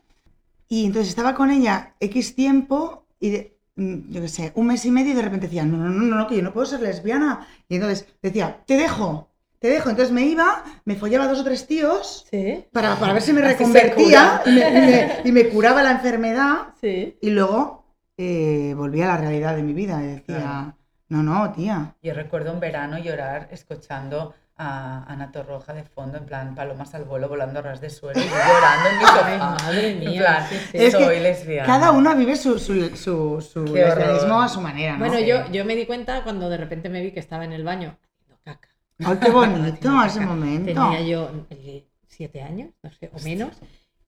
y 0.69 0.87
entonces 0.87 1.09
estaba 1.09 1.35
con 1.35 1.51
ella 1.51 1.95
X 2.01 2.35
tiempo 2.35 3.07
y 3.19 3.31
de- 3.31 3.57
mm, 3.77 4.11
yo 4.13 4.21
qué 4.21 4.29
sé, 4.29 4.53
un 4.55 4.67
mes 4.69 4.85
y 4.85 4.91
medio 4.91 5.13
y 5.13 5.17
de 5.17 5.23
repente 5.23 5.47
decía, 5.47 5.65
no, 5.65 5.77
no, 5.79 5.89
no, 5.91 6.17
no, 6.17 6.27
que 6.27 6.37
yo 6.37 6.43
no 6.43 6.53
puedo 6.53 6.67
ser 6.67 6.81
lesbiana. 6.81 7.47
Y 7.69 7.77
entonces 7.77 8.07
decía, 8.23 8.63
te 8.67 8.77
dejo, 8.77 9.31
te 9.59 9.69
dejo. 9.69 9.91
Entonces 9.91 10.13
me 10.13 10.23
iba, 10.27 10.65
me 10.85 10.97
follaba 10.97 11.27
dos 11.29 11.41
o 11.41 11.45
tres 11.45 11.67
tíos 11.67 12.27
Sí, 12.31 12.65
para, 12.73 12.97
para 12.97 13.13
ver 13.15 13.23
si 13.23 13.33
me 13.33 13.43
reconvertía 13.43 14.43
cura. 14.43 14.43
y 14.47 14.51
me, 14.51 14.69
y 14.69 14.73
me- 14.73 15.11
y 15.25 15.33
me 15.33 15.49
curaba 15.49 15.83
la 15.83 15.93
enfermedad 15.93 16.69
sí. 16.81 17.17
y 17.21 17.31
luego 17.31 17.80
eh, 18.23 18.75
volví 18.75 19.01
a 19.03 19.07
la 19.07 19.17
realidad 19.17 19.57
de 19.57 19.63
mi 19.63 19.73
vida 19.73 20.03
y 20.03 20.07
decía, 20.07 20.37
Claro. 20.37 20.77
no, 21.09 21.23
no, 21.23 21.53
tía. 21.53 21.95
Yo 22.03 22.13
recuerdo 22.15 22.53
un 22.53 22.61
verano 22.61 22.99
llorar 22.99 23.49
escuchando 23.51 24.35
a 24.63 25.05
Ana 25.11 25.33
Torroja 25.33 25.73
de 25.73 25.85
fondo, 25.85 26.19
en 26.19 26.27
plan 26.27 26.55
palomas 26.55 26.95
al 26.95 27.05
vuelo 27.05 27.31
volando 27.31 27.61
a 27.61 27.63
ras 27.63 27.81
de 27.81 27.89
suelo 27.89 28.21
y 28.21 28.25
llorando 28.25 28.91
en 28.91 28.99
mi 28.99 29.05
sofá. 29.07 29.39
madre 29.65 29.91
En 29.93 29.99
mía, 30.01 30.21
plan, 30.21 30.47
sí, 30.51 30.57
sí. 30.71 30.77
Es 30.77 30.95
que 30.97 31.05
soy 31.05 31.21
lesbiana. 31.21 31.67
Cada 31.67 31.93
uno 31.93 32.15
vive 32.15 32.37
su, 32.37 32.59
su, 32.59 32.95
su, 32.95 33.41
su 33.41 33.65
lesbianismo 33.65 34.43
a 34.43 34.49
su 34.49 34.61
manera, 34.61 34.93
¿no? 34.93 34.99
Bueno, 34.99 35.17
Sí. 35.17 35.27
yo, 35.27 35.51
yo 35.51 35.65
me 35.65 35.75
di 35.77 35.87
cuenta 35.87 36.23
cuando 36.25 36.51
de 36.51 36.59
repente 36.59 36.91
me 36.91 37.01
vi 37.01 37.11
que 37.13 37.21
estaba 37.21 37.47
en 37.47 37.53
el 37.55 37.65
baño 37.65 37.97
haciendo 38.03 38.39
caca. 38.45 38.69
Ay, 39.03 39.17
qué 39.23 39.31
bonito 39.31 40.05
ese 40.05 40.21
momento. 40.21 40.67
Tenía 40.67 41.01
yo 41.01 41.31
eh, 41.49 41.87
siete 42.07 42.43
años, 42.43 42.69
no 42.83 42.93
sé, 42.93 43.11
o 43.15 43.21
menos. 43.25 43.57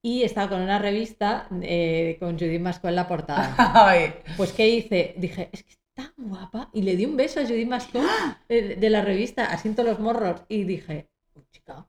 Y 0.04 0.24
estaba 0.24 0.48
con 0.48 0.60
una 0.60 0.78
revista 0.78 1.48
eh, 1.62 2.16
con 2.18 2.38
Judith 2.38 2.60
Masco 2.60 2.88
en 2.88 2.96
la 2.96 3.06
portada. 3.06 3.54
Ay, 3.74 4.14
Pues, 4.36 4.52
¿qué 4.52 4.68
hice? 4.68 5.14
Dije, 5.16 5.48
es 5.52 5.62
que 5.62 5.74
está 5.96 6.12
guapa. 6.16 6.70
Y 6.72 6.82
le 6.82 6.96
di 6.96 7.04
un 7.04 7.16
beso 7.16 7.40
a 7.40 7.44
Judith 7.44 7.68
Masco 7.68 8.00
¡Ah! 8.02 8.38
eh, 8.48 8.76
de 8.76 8.90
la 8.90 9.02
revista, 9.02 9.44
asiento 9.46 9.82
los 9.84 10.00
morros. 10.00 10.42
Y 10.48 10.64
dije, 10.64 11.08
"Oh, 11.34 11.42
chica, 11.52 11.86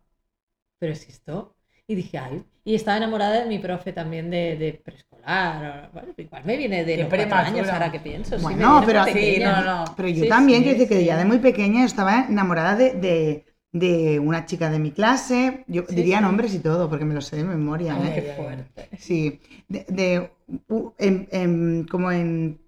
¿pero 0.79 0.93
es 0.93 1.07
esto? 1.09 1.55
Y 1.87 1.95
dije, 1.95 2.17
ay. 2.17 2.45
Y 2.65 2.75
estaba 2.75 2.97
enamorada 2.97 3.41
de 3.41 3.45
mi 3.47 3.59
profe 3.59 3.91
también 3.93 4.29
de, 4.29 4.55
de 4.57 4.73
preescolar. 4.73 5.91
Bueno, 5.93 6.13
igual 6.17 6.45
me 6.45 6.55
viene 6.57 6.85
de 6.85 6.97
los 6.97 7.07
cuatro 7.09 7.35
años 7.35 7.67
ahora 7.69 7.91
que 7.91 7.99
pienso. 7.99 8.37
sí, 8.37 8.43
Bueno, 8.43 8.57
viene 8.57 8.85
pero 8.85 9.03
sí, 9.05 9.39
no, 9.39 9.61
no. 9.63 9.85
Pero 9.97 10.09
yo 10.09 10.23
Sí, 10.23 10.29
también, 10.29 10.59
sí, 10.59 10.63
quiero 10.63 10.79
decir 10.79 10.89
que 10.97 10.99
sí. 11.01 11.05
ya 11.05 11.17
de 11.17 11.25
muy 11.25 11.39
pequeña 11.39 11.81
yo 11.81 11.85
estaba 11.87 12.25
enamorada 12.29 12.75
de, 12.75 12.93
de, 12.93 13.45
de 13.73 14.19
una 14.19 14.45
chica 14.45 14.69
de 14.69 14.79
mi 14.79 14.91
clase, 14.91 15.65
yo 15.67 15.83
Sí, 15.89 15.95
diría 15.95 16.17
sí. 16.19 16.23
nombres 16.23 16.53
y 16.53 16.59
todo, 16.59 16.89
porque 16.89 17.05
me 17.05 17.13
lo 17.15 17.21
sé 17.21 17.35
de 17.37 17.43
memoria. 17.43 17.95
Ay, 17.95 18.07
¿eh? 18.07 18.13
qué 18.15 18.33
fuerte. 18.41 18.89
Sí, 18.99 19.41
de, 19.67 19.85
de- 19.89 20.31
u- 20.69 20.93
en- 20.99 21.27
en- 21.31 21.87
como 21.89 22.11
en, 22.11 22.61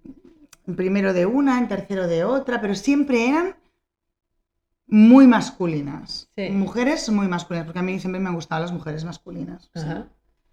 en 0.66 0.76
primero 0.76 1.12
de 1.14 1.24
una, 1.24 1.58
en 1.58 1.68
tercero 1.68 2.06
de 2.08 2.24
otra, 2.24 2.60
pero 2.60 2.74
siempre 2.74 3.28
eran 3.28 3.54
muy 4.88 5.26
masculinas. 5.26 6.28
Sí. 6.36 6.48
Mujeres 6.50 7.08
muy 7.10 7.28
masculinas, 7.28 7.66
porque 7.66 7.78
a 7.80 7.82
mí 7.82 7.98
siempre 7.98 8.20
me 8.20 8.28
han 8.28 8.34
gustado 8.34 8.62
las 8.62 8.72
mujeres 8.72 9.04
masculinas. 9.04 9.70
Ajá. 9.74 10.08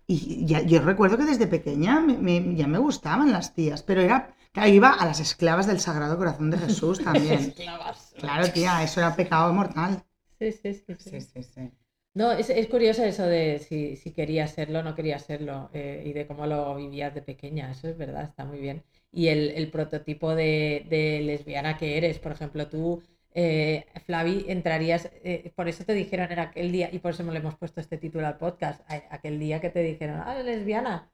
Y 0.05 0.45
ya, 0.45 0.61
yo 0.61 0.81
recuerdo 0.81 1.17
que 1.17 1.25
desde 1.25 1.47
pequeña 1.47 1.99
me- 2.01 2.17
me- 2.17 2.55
ya 2.55 2.67
me 2.67 2.77
gustaban 2.77 3.31
las 3.31 3.53
tías, 3.53 3.83
pero 3.83 4.01
era, 4.01 4.35
claro, 4.51 4.69
iba 4.69 4.91
a 4.91 5.05
las 5.05 5.19
esclavas 5.19 5.65
del 5.65 5.79
Sagrado 5.79 6.17
Corazón 6.17 6.49
de 6.51 6.57
Jesús 6.57 6.99
también. 7.03 7.39
Esclavas. 7.39 8.13
Claro, 8.19 8.51
tía, 8.51 8.83
eso 8.83 8.99
era 8.99 9.15
pecado 9.15 9.51
mortal. 9.53 10.03
Sí, 10.43 10.51
sí, 10.51 10.73
sí, 10.73 10.95
sí. 10.95 11.11
Sí, 11.11 11.21
sí, 11.21 11.43
sí. 11.43 11.71
No, 12.15 12.31
es, 12.31 12.49
es 12.49 12.67
curioso 12.67 13.03
eso 13.03 13.25
de 13.25 13.59
si, 13.59 13.95
si 13.95 14.11
querías 14.13 14.51
serlo 14.53 14.79
o 14.79 14.83
no 14.83 14.93
querías 14.95 15.23
serlo 15.25 15.69
eh, 15.73 16.03
y 16.05 16.13
de 16.13 16.27
cómo 16.27 16.45
lo 16.45 16.75
vivías 16.75 17.13
de 17.15 17.21
pequeña, 17.23 17.71
eso 17.71 17.87
es 17.89 17.97
verdad, 17.97 18.23
está 18.25 18.45
muy 18.45 18.59
bien. 18.59 18.83
Y 19.11 19.27
el, 19.29 19.49
el 19.51 19.71
prototipo 19.71 20.35
de, 20.35 20.85
de 20.89 21.21
lesbiana 21.21 21.77
que 21.77 21.97
eres, 21.97 22.19
por 22.19 22.31
ejemplo, 22.33 22.69
tú, 22.69 23.01
eh, 23.33 23.85
Flavi, 24.05 24.45
entrarías, 24.47 25.09
eh, 25.23 25.51
por 25.55 25.67
eso 25.67 25.83
te 25.85 25.93
dijeron 25.93 26.31
en 26.31 26.39
aquel 26.39 26.71
día, 26.71 26.89
y 26.91 26.99
por 26.99 27.11
eso 27.11 27.23
le 27.31 27.39
hemos 27.39 27.55
puesto 27.57 27.81
este 27.81 27.97
título 27.97 28.27
al 28.27 28.37
podcast, 28.37 28.81
aquel 29.09 29.39
día 29.39 29.59
que 29.59 29.69
te 29.71 29.81
dijeron, 29.81 30.21
ah, 30.23 30.35
lesbiana, 30.43 31.11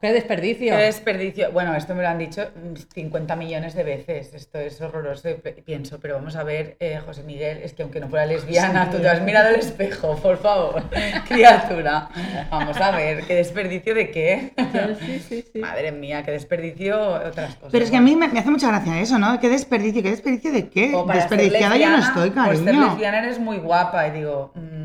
pues 0.00 0.10
qué 0.10 0.12
desperdicio. 0.14 0.76
Qué 0.76 0.82
desperdicio. 0.82 1.52
Bueno, 1.52 1.74
esto 1.74 1.94
me 1.94 2.02
lo 2.02 2.08
han 2.08 2.18
dicho 2.18 2.42
mm, 2.54 2.76
50 2.94 3.36
millones 3.36 3.74
de 3.74 3.84
veces. 3.84 4.32
Esto 4.34 4.58
es 4.58 4.80
horroroso. 4.80 5.28
Pienso, 5.64 5.98
pero 6.00 6.14
vamos 6.14 6.36
a 6.36 6.44
ver, 6.44 6.76
eh, 6.80 6.98
José 7.04 7.22
Miguel, 7.22 7.58
es 7.62 7.72
que 7.72 7.82
aunque 7.82 8.00
no 8.00 8.08
fuera 8.08 8.26
lesbiana, 8.26 8.90
tú 8.90 8.98
te 8.98 9.08
has 9.08 9.22
mirado 9.22 9.48
al 9.48 9.56
espejo, 9.56 10.16
por 10.16 10.38
favor, 10.38 10.82
criatura. 11.28 12.08
Vamos 12.50 12.76
a 12.78 12.90
ver, 12.90 13.24
¿qué 13.24 13.34
desperdicio 13.36 13.94
de 13.94 14.10
qué? 14.10 14.52
Sí, 15.00 15.18
sí, 15.28 15.44
sí. 15.52 15.58
Madre 15.60 15.92
mía, 15.92 16.22
qué 16.22 16.30
desperdicio 16.32 17.00
otras 17.12 17.54
cosas. 17.56 17.72
Pero 17.72 17.84
es 17.84 17.90
que 17.90 17.96
a 17.96 18.00
mí 18.00 18.16
me, 18.16 18.28
me 18.28 18.40
hace 18.40 18.50
mucha 18.50 18.68
gracia 18.68 19.00
eso, 19.00 19.18
¿no? 19.18 19.38
¿Qué 19.40 19.48
desperdicio? 19.48 20.02
¿Qué 20.02 20.10
desperdicio 20.10 20.52
de 20.52 20.68
qué? 20.68 20.90
Ser 20.90 21.06
Desperdiciada 21.14 21.76
yo 21.76 21.90
no 21.90 21.98
estoy, 21.98 22.30
Por 22.30 22.56
ser 22.56 22.64
cariño. 22.64 22.86
lesbiana 22.88 23.18
eres 23.18 23.38
muy 23.38 23.58
guapa. 23.58 24.06
Y 24.08 24.10
digo, 24.12 24.52
mm, 24.54 24.81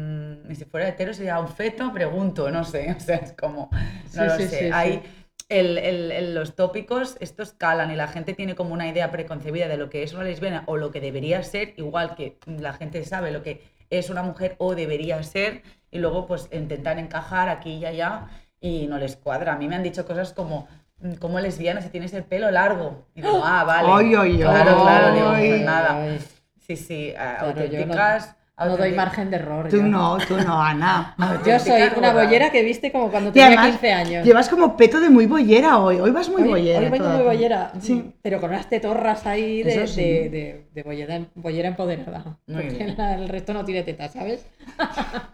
y 0.50 0.56
si 0.56 0.66
fuera 0.66 0.88
hetero 0.88 1.14
sería 1.14 1.40
un 1.40 1.48
feto, 1.48 1.92
pregunto, 1.94 2.50
no 2.52 2.64
sé. 2.64 2.92
O 2.98 3.00
sea, 3.00 3.18
es 3.18 3.34
como, 3.34 3.70
no 3.72 3.80
Sí, 4.10 4.20
lo 4.20 4.38
sí, 4.38 4.44
sé. 4.48 4.60
sí, 4.66 4.70
Hay 4.74 5.04
el- 5.50 5.78
el- 5.78 6.12
el- 6.12 6.36
los 6.36 6.56
tópicos, 6.56 7.16
estos 7.20 7.54
calan 7.54 7.92
y 7.92 7.96
la 7.96 8.08
gente 8.08 8.34
tiene 8.34 8.56
como 8.56 8.74
una 8.74 8.88
idea 8.88 9.12
preconcebida 9.12 9.68
de 9.68 9.78
lo 9.78 9.90
que 9.90 10.04
es 10.04 10.14
una 10.14 10.24
lesbiana 10.24 10.64
o 10.68 10.76
lo 10.78 10.92
que 10.92 11.00
debería 11.00 11.42
ser, 11.44 11.74
igual 11.78 12.16
que 12.16 12.38
la 12.46 12.74
gente 12.74 13.04
sabe 13.06 13.32
lo 13.32 13.44
que 13.44 13.64
es 13.90 14.10
una 14.10 14.24
mujer 14.24 14.56
o 14.58 14.76
debería 14.76 15.22
ser, 15.24 15.64
y 15.90 16.00
luego 16.00 16.28
pues 16.28 16.50
intentar 16.52 17.00
encajar 17.00 17.48
aquí 17.48 17.76
y 17.76 17.86
allá 17.86 18.28
y 18.60 18.88
no 18.88 18.98
les 18.98 19.16
cuadra. 19.16 19.54
A 19.54 19.58
mí 19.58 19.68
me 19.70 19.76
han 19.78 19.84
dicho 19.84 20.06
cosas 20.06 20.34
como, 20.34 20.68
mm, 21.00 21.14
como 21.14 21.40
lesbiana 21.40 21.80
si 21.82 21.88
tienes 21.90 22.14
el 22.14 22.26
pelo 22.26 22.52
largo. 22.52 23.08
Y 23.16 23.22
digo, 23.22 23.42
ah, 23.46 23.64
vale. 23.64 23.88
Ay, 23.90 24.16
ay, 24.16 24.38
claro, 24.40 24.82
claro, 24.84 25.14
digo, 25.14 25.30
pues 25.30 25.62
nada. 25.62 26.18
Sí, 26.60 26.76
sí, 26.76 27.12
claro, 27.16 27.42
no- 27.42 27.48
auténticas. 27.62 28.36
No, 28.66 28.76
doy 28.78 28.92
margen 28.94 29.30
de 29.30 29.36
error. 29.38 29.70
Tú 29.70 29.78
yo. 29.78 29.84
no, 29.84 30.18
tú 30.28 30.36
no, 30.38 30.60
Ana. 30.62 31.14
Yo 31.46 31.60
soy 31.60 31.82
una 31.96 32.12
bollera 32.12 32.50
que 32.50 32.64
viste 32.64 32.92
como 32.92 33.12
cuando 33.12 33.32
tenía 33.32 33.48
además, 33.48 33.68
15 33.68 33.94
años. 33.94 34.26
llevas 34.26 34.50
como 34.50 34.76
peto 34.76 35.00
de 35.00 35.10
muy 35.12 35.28
bollera 35.28 35.78
hoy. 35.78 36.00
Hoy 36.00 36.10
vas 36.12 36.28
muy 36.30 36.42
hoy, 36.42 36.48
bollera. 36.50 36.80
hoy 36.80 36.90
vengo 36.90 37.10
muy 37.10 37.24
bollera, 37.24 37.72
Sí. 37.80 38.14
pero 38.22 38.40
con 38.42 38.50
unas 38.50 38.68
tetorras 38.68 39.26
ahí 39.28 39.62
de, 39.62 39.86
sí. 39.88 40.02
de, 40.02 40.30
de- 40.30 40.68
de 40.74 40.84
bollera, 40.84 41.20
bollera 41.36 41.68
empoderada. 41.68 42.38
Muy 42.48 42.64
porque 42.64 42.70
bien. 42.78 42.96
la- 42.98 43.14
el 43.14 43.30
resto 43.30 43.54
no 43.54 43.64
tiene 43.64 43.84
tetas, 43.84 44.14
¿sabes? 44.14 44.46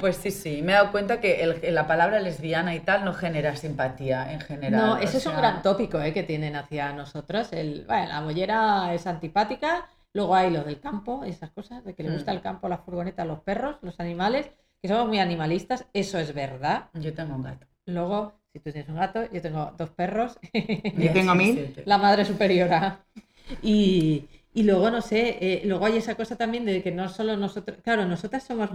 Pues 0.00 0.16
sí, 0.16 0.30
sí, 0.32 0.60
me 0.62 0.72
he 0.72 0.74
dado 0.74 0.90
cuenta 0.90 1.20
que 1.20 1.42
el- 1.42 1.74
la 1.74 1.86
palabra 1.86 2.18
lesbiana 2.18 2.74
y 2.74 2.80
tal 2.80 3.04
no 3.04 3.12
genera 3.12 3.54
simpatía 3.54 4.32
en 4.32 4.40
general. 4.40 4.80
No, 4.86 4.92
o 4.94 4.96
eso 4.96 5.18
es 5.18 5.26
un 5.26 5.32
sea, 5.32 5.40
gran 5.40 5.62
tópico 5.62 6.00
eh, 6.00 6.12
que 6.12 6.24
tienen 6.24 6.56
hacia 6.56 6.92
nosotros. 6.92 7.52
El, 7.52 7.84
bueno, 7.86 8.08
la 8.08 8.20
bollera 8.22 8.92
es 8.92 9.06
antipática, 9.06 9.86
luego 10.14 10.34
hay 10.34 10.50
lo 10.50 10.62
del 10.64 10.80
campo, 10.80 11.24
esas 11.24 11.50
cosas, 11.50 11.84
de 11.84 11.94
que 11.94 12.02
le 12.02 12.10
gusta 12.10 12.32
Mm. 12.32 12.36
el 12.36 12.42
campo, 12.42 12.68
la 12.68 12.78
furgoneta, 12.78 13.24
los 13.24 13.40
perros, 13.40 13.76
los 13.82 14.00
animales, 14.00 14.48
que 14.80 14.88
somos 14.88 15.08
muy 15.08 15.18
animalistas, 15.18 15.86
eso 15.92 16.18
es 16.18 16.32
verdad. 16.34 16.88
Yo 16.94 17.12
tengo 17.14 17.34
un 17.36 17.42
gato. 17.42 17.66
Luego, 17.86 18.34
si 18.52 18.60
tú 18.60 18.70
tienes 18.72 18.88
un 18.88 18.96
gato, 18.96 19.30
yo 19.32 19.42
tengo 19.42 19.72
dos 19.76 19.90
perros. 19.90 20.38
Yo 20.52 21.12
tengo 21.12 21.34
mil. 21.34 21.54
17. 21.56 21.82
la 21.86 21.98
madre 21.98 22.24
superiora. 22.24 23.04
Y, 23.62 24.24
y 24.54 24.62
luego, 24.62 24.90
no 24.90 25.02
sé, 25.02 25.36
eh, 25.40 25.62
luego 25.66 25.84
hay 25.84 25.98
esa 25.98 26.14
cosa 26.14 26.36
también 26.36 26.64
de 26.64 26.82
que 26.82 26.90
no 26.90 27.10
solo 27.10 27.36
nosotros, 27.36 27.78
claro, 27.82 28.06
nosotras 28.06 28.42
somos 28.42 28.70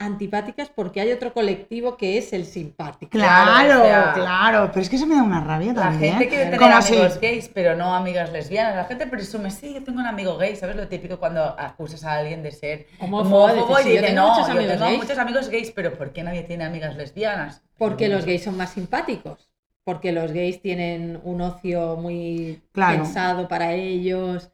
antipáticas 0.00 0.68
porque 0.68 1.00
hay 1.00 1.10
otro 1.10 1.32
colectivo 1.34 1.96
que 1.96 2.18
es 2.18 2.32
el 2.32 2.44
simpático. 2.44 3.10
Claro, 3.10 3.64
Claro, 3.66 3.82
o 3.82 3.84
sea, 3.86 4.12
claro. 4.14 4.68
Pero 4.72 4.80
es 4.82 4.88
que 4.88 4.96
eso 4.96 5.06
me 5.06 5.16
da 5.16 5.22
una 5.24 5.42
rabia 5.42 5.72
La 5.72 5.82
también. 5.82 6.12
gente 6.14 6.28
quiere 6.28 6.44
tener 6.44 6.60
Como 6.60 6.80
si- 6.82 6.94
amigos 6.94 7.20
gays, 7.20 7.48
pero 7.52 7.74
no 7.74 7.94
amigas 7.94 8.30
lesbianas. 8.32 8.76
La 8.76 8.84
gente 8.84 9.06
presume, 9.08 9.50
sí, 9.50 9.74
yo 9.74 9.82
tengo 9.82 9.98
un 10.00 10.06
amigo 10.06 10.38
gay. 10.38 10.54
¿Sabes 10.54 10.76
lo 10.76 10.86
típico 10.86 11.18
cuando 11.18 11.42
acusas 11.58 12.04
a 12.04 12.14
alguien 12.18 12.42
de 12.44 12.52
ser 12.52 12.86
Homófobo, 13.00 13.48
y 13.80 13.82
"Sí, 13.82 13.88
yo 13.88 13.94
dice, 13.96 14.06
tengo 14.06 14.20
no, 14.22 14.28
muchos 14.30 14.46
yo 14.46 14.52
amigos 14.52 14.72
tengo 14.74 14.84
gays". 14.86 14.98
muchos 14.98 15.18
amigos 15.18 15.48
gays, 15.48 15.70
pero 15.72 15.94
¿por 15.98 16.12
qué 16.12 16.22
nadie 16.22 16.42
tiene 16.44 16.64
amigas 16.64 16.96
lesbianas? 16.96 17.62
Porque 17.76 18.08
los 18.08 18.24
gays 18.24 18.44
son 18.44 18.56
más 18.56 18.70
simpáticos. 18.70 19.48
Porque 19.84 20.12
los 20.12 20.32
gays 20.32 20.60
tienen 20.62 21.18
un 21.24 21.40
ocio 21.40 21.96
muy 21.96 22.62
Claro. 22.72 23.02
pensado 23.02 23.48
para 23.48 23.72
ellos. 23.72 24.50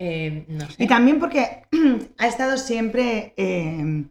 eh, 0.00 0.44
no 0.48 0.68
sé. 0.68 0.82
Y 0.82 0.86
también 0.88 1.20
porque 1.20 1.62
ha 2.18 2.26
estado 2.26 2.58
siempre 2.58 3.32
eh, 3.36 4.04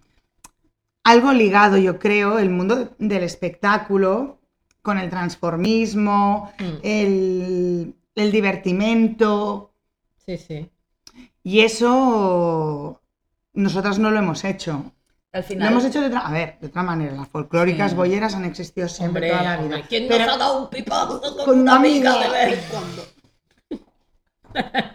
algo 1.03 1.33
ligado, 1.33 1.77
yo 1.77 1.99
creo, 1.99 2.39
el 2.39 2.49
mundo 2.49 2.89
del 2.97 3.23
espectáculo 3.23 4.39
con 4.81 4.97
el 4.99 5.09
transformismo, 5.09 6.51
Mm, 6.59 6.63
el, 6.83 7.95
el 8.15 8.31
divertimento, 8.31 9.73
Sí, 10.25 10.37
sí. 10.37 10.69
y 11.43 11.61
eso 11.61 13.01
nosotras 13.53 13.99
no 13.99 14.11
lo 14.11 14.19
hemos 14.19 14.43
hecho. 14.43 14.91
Al 15.31 15.41
Lo 15.41 15.47
final, 15.47 15.71
hemos 15.71 15.85
hecho 15.85 15.99
de 15.99 16.07
otra, 16.07 16.19
a 16.19 16.31
ver, 16.31 16.57
de 16.61 16.67
otra 16.67 16.83
manera. 16.83 17.13
Las 17.15 17.27
folclóricas 17.27 17.91
Sí. 17.91 17.97
bolleras 17.97 18.35
han 18.35 18.45
existido 18.45 18.87
siempre 18.87 19.31
Hombre, 19.31 19.31
toda 19.31 19.43
la 19.43 19.51
vida. 19.55 19.63
hombre, 19.63 19.83
¿quién 19.89 20.07
Pero- 20.07 20.25
nos 20.25 20.35
ha 20.35 20.37
dado 20.37 20.63
un 20.63 20.69
pipazo 20.69 21.19
con, 21.21 21.45
con 21.45 21.59
una 21.59 21.75
amiga 21.77 22.13
amiga. 22.13 22.31
de 22.39 22.45
vez 22.45 22.59
en 22.63 22.69
cuando? 22.69 23.03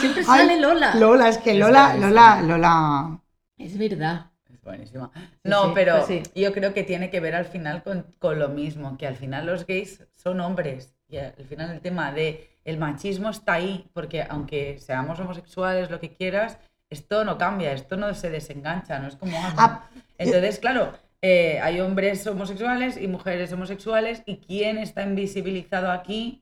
Siempre 0.00 0.20
Ay, 0.28 0.46
sale 0.46 0.60
Lola. 0.60 0.94
Lola, 0.94 1.28
es 1.28 1.38
que 1.38 1.54
Lola, 1.54 1.96
Lola. 1.96 2.40
Lola. 2.42 3.20
Es 3.58 3.76
verdad. 3.76 4.30
Buenísima. 4.62 5.10
No, 5.44 5.64
sí, 5.64 5.70
pero 5.74 5.94
pues 5.94 6.06
sí. 6.06 6.22
yo 6.34 6.52
creo 6.52 6.72
que 6.72 6.84
tiene 6.84 7.10
que 7.10 7.20
ver 7.20 7.34
al 7.34 7.46
final 7.46 7.82
con, 7.82 8.06
con 8.18 8.38
lo 8.38 8.48
mismo, 8.48 8.96
que 8.96 9.06
al 9.08 9.16
final 9.16 9.46
los 9.46 9.66
gays 9.66 10.04
son 10.16 10.40
hombres 10.40 10.94
y 11.08 11.16
al 11.18 11.44
final 11.46 11.70
el 11.72 11.80
tema 11.80 12.12
de 12.12 12.48
el 12.64 12.78
machismo 12.78 13.30
está 13.30 13.54
ahí, 13.54 13.90
porque 13.92 14.22
aunque 14.22 14.78
seamos 14.78 15.18
homosexuales, 15.18 15.90
lo 15.90 15.98
que 15.98 16.12
quieras, 16.12 16.58
esto 16.90 17.24
no 17.24 17.38
cambia, 17.38 17.72
esto 17.72 17.96
no 17.96 18.14
se 18.14 18.30
desengancha, 18.30 18.98
no 19.00 19.08
es 19.08 19.16
como... 19.16 19.36
ah, 19.36 19.52
Ah, 19.56 19.90
Entonces, 20.16 20.60
claro, 20.60 20.92
eh, 21.22 21.58
hay 21.60 21.80
hombres 21.80 22.24
homosexuales 22.26 22.96
y 22.96 23.08
mujeres 23.08 23.52
homosexuales 23.52 24.22
y 24.26 24.36
¿quién 24.38 24.78
está 24.78 25.02
invisibilizado 25.02 25.90
aquí? 25.90 26.41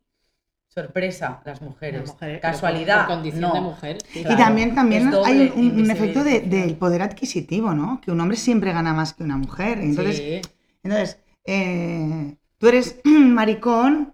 Sorpresa, 0.73 1.43
las 1.45 1.61
mujeres. 1.61 2.07
Mujer, 2.13 2.41
Casualidad, 2.41 2.99
Por, 2.99 3.07
por 3.07 3.15
condición 3.17 3.41
no. 3.43 3.55
de 3.55 3.61
mujer. 3.61 3.99
sí. 4.13 4.21
Y 4.21 4.37
también, 4.37 4.75
también 4.75 5.11
doble 5.11 5.27
hay 5.29 5.53
un, 5.55 5.91
efecto 5.91 6.23
de- 6.23 6.41
del 6.41 6.77
poder 6.77 7.03
adquisitivo, 7.03 7.75
¿no? 7.75 8.01
Que 8.01 8.13
un 8.13 8.21
hombre 8.21 8.37
siempre 8.37 8.73
gana 8.73 8.93
más 8.95 9.13
que 9.13 9.25
una 9.25 9.37
mujer. 9.37 9.79
Entonces, 9.79 10.17
Sí. 10.17 10.41
entonces 10.85 11.19
eh, 11.45 12.37
tú 12.59 12.69
eres 12.69 13.01
maricón, 13.05 14.13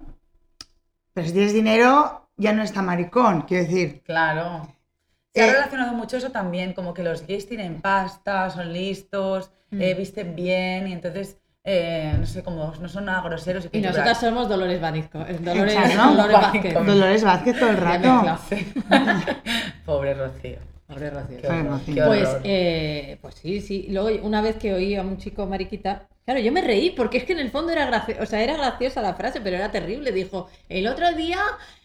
pero 1.12 1.26
si 1.26 1.34
tienes 1.34 1.52
dinero, 1.52 2.28
ya 2.38 2.52
no 2.54 2.62
está 2.62 2.80
maricón. 2.82 3.42
Quiero 3.42 3.64
decir, 3.64 4.02
Claro. 4.04 4.66
Se 5.34 5.42
ha 5.42 5.48
Eh, 5.48 5.52
relacionado 5.52 5.92
mucho 5.92 6.16
eso 6.16 6.30
también, 6.30 6.72
como 6.72 6.94
que 6.94 7.02
los 7.02 7.26
gays 7.26 7.46
tienen 7.46 7.82
pasta, 7.82 8.48
son 8.48 8.72
listos, 8.72 9.50
Mm. 9.70 9.82
eh, 9.82 9.94
visten 9.94 10.34
bien 10.34 10.88
y 10.88 10.92
entonces, 10.94 11.36
eh, 11.66 12.14
no 12.18 12.25
sé, 12.26 12.42
como 12.44 12.73
no 12.80 12.88
son 12.88 13.04
nada 13.06 13.23
groseros. 13.23 13.68
Y, 13.73 13.78
Y 13.78 13.80
nosotras 13.82 14.20
somos 14.20 14.49
Dolores 14.49 14.80
Vanizco. 14.80 15.20
eh, 15.23 15.38
Dolores, 15.40 15.75
Exacto. 15.75 16.14
Dolores. 16.14 16.32
Vázquez. 16.40 16.75
Dolores 16.75 17.25
Vázquez 17.25 17.58
todo 17.58 17.70
el 17.70 17.76
rato. 17.76 18.08
Pobre 19.85 20.14
Rocío. 20.14 20.58
Pobre 20.87 21.11
Rocío. 21.11 21.38
Qué 21.40 21.49
Pobre 21.49 21.61
horror, 21.61 21.73
Rocío. 21.73 21.94
qué 21.94 22.02
Pues, 22.02 22.37
eh, 22.44 23.18
pues 23.20 23.35
sí, 23.35 23.61
sí. 23.61 23.87
Luego, 23.90 24.08
una 24.25 24.40
vez 24.42 24.56
que 24.56 24.73
oí 24.73 24.94
a 24.96 25.02
un 25.02 25.18
chico 25.18 25.46
mariquita, 25.46 26.08
claro, 26.25 26.40
yo 26.40 26.52
me 26.52 26.61
reí 26.62 26.90
porque 26.90 27.18
es 27.18 27.25
que 27.25 27.32
en 27.32 27.40
el 27.40 27.50
fondo 27.50 27.73
era 27.73 27.87
graciosa, 27.87 28.23
o 28.23 28.26
sea, 28.26 28.42
era 28.42 28.56
graciosa 28.56 29.02
la 29.02 29.14
frase, 29.14 29.40
pero 29.40 29.56
era 29.56 29.70
terrible. 29.73 30.12
Dijo, 30.12 30.49
el 30.68 30.87
otro 30.87 31.12
día 31.12 31.38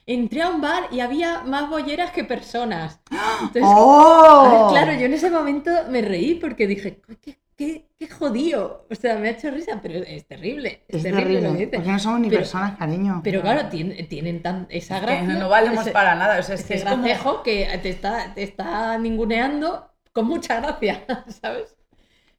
entré 0.05 0.43
a 0.43 0.49
un 0.49 0.61
bar 0.61 0.83
y 0.91 0.99
había 0.99 1.41
más 1.43 1.69
bolleras 1.69 2.11
que 2.11 2.23
personas. 2.23 2.99
Entonces, 3.41 3.63
¡Oh! 3.65 4.69
ver, 4.71 4.83
claro, 4.83 4.99
yo 4.99 5.05
en 5.07 5.13
ese 5.13 5.31
momento 5.31 5.71
me 5.89 6.01
reí 6.01 6.35
porque 6.35 6.67
dije, 6.67 7.01
qué, 7.21 7.39
qué, 7.55 7.87
qué 7.97 8.07
jodido. 8.09 8.85
O 8.89 8.95
sea, 8.95 9.15
me 9.17 9.27
ha 9.27 9.31
hecho 9.31 9.49
risa, 9.51 9.79
pero 9.81 9.95
es 10.03 10.25
terrible. 10.25 10.83
Es, 10.87 10.97
Es 10.97 11.03
terrible, 11.03 11.23
lo 11.23 11.29
que 11.29 11.33
terrible, 11.41 11.65
dice. 11.65 11.75
porque 11.77 11.91
no 11.91 11.99
somos 11.99 12.19
ni 12.19 12.29
Pero- 12.29 12.39
personas, 12.41 12.77
cariño. 12.77 13.21
Pero 13.23 13.41
claro, 13.41 13.69
tienen, 13.69 14.07
tienen 14.07 14.41
tan, 14.41 14.67
esa 14.69 14.95
Es 14.95 15.01
que 15.01 15.05
gracia. 15.07 15.33
no 15.39 15.49
valemos 15.49 15.81
ese- 15.81 15.91
para 15.91 16.15
nada. 16.15 16.39
O 16.39 16.43
sea, 16.43 16.55
es 16.55 16.63
que 16.63 16.75
ese 16.75 16.83
es 16.87 17.19
como... 17.19 17.43
que 17.43 17.79
te 17.81 17.89
está, 17.89 18.33
te 18.33 18.43
está 18.43 18.97
ninguneando 18.97 19.91
con 20.13 20.25
mucha 20.27 20.59
gracia, 20.59 21.05
¿sabes? 21.41 21.75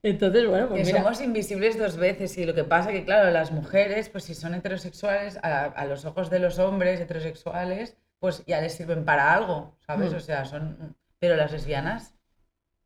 Entonces, 0.04 0.46
bueno, 0.48 0.68
pues 0.68 0.80
que 0.80 0.86
mira. 0.92 1.02
somos 1.04 1.20
invisibles 1.20 1.78
dos 1.78 1.96
veces 1.96 2.36
y 2.36 2.44
lo 2.44 2.54
que 2.54 2.64
pasa 2.64 2.90
que, 2.90 3.04
claro, 3.04 3.30
las 3.30 3.52
mujeres, 3.52 4.08
pues 4.08 4.24
si 4.24 4.34
son 4.34 4.52
heterosexuales, 4.54 5.38
a, 5.44 5.66
a 5.66 5.84
los 5.86 6.04
ojos 6.04 6.28
de 6.28 6.40
los 6.40 6.58
hombres 6.58 7.00
heterosexuales, 7.00 7.96
pues 8.18 8.42
ya 8.46 8.60
les 8.60 8.72
sirven 8.74 9.04
para 9.04 9.32
algo, 9.32 9.76
¿sabes? 9.86 10.12
Mm. 10.12 10.16
O 10.16 10.20
sea, 10.20 10.44
son... 10.44 10.96
Pero 11.20 11.36
las 11.36 11.52
lesbianas 11.52 12.14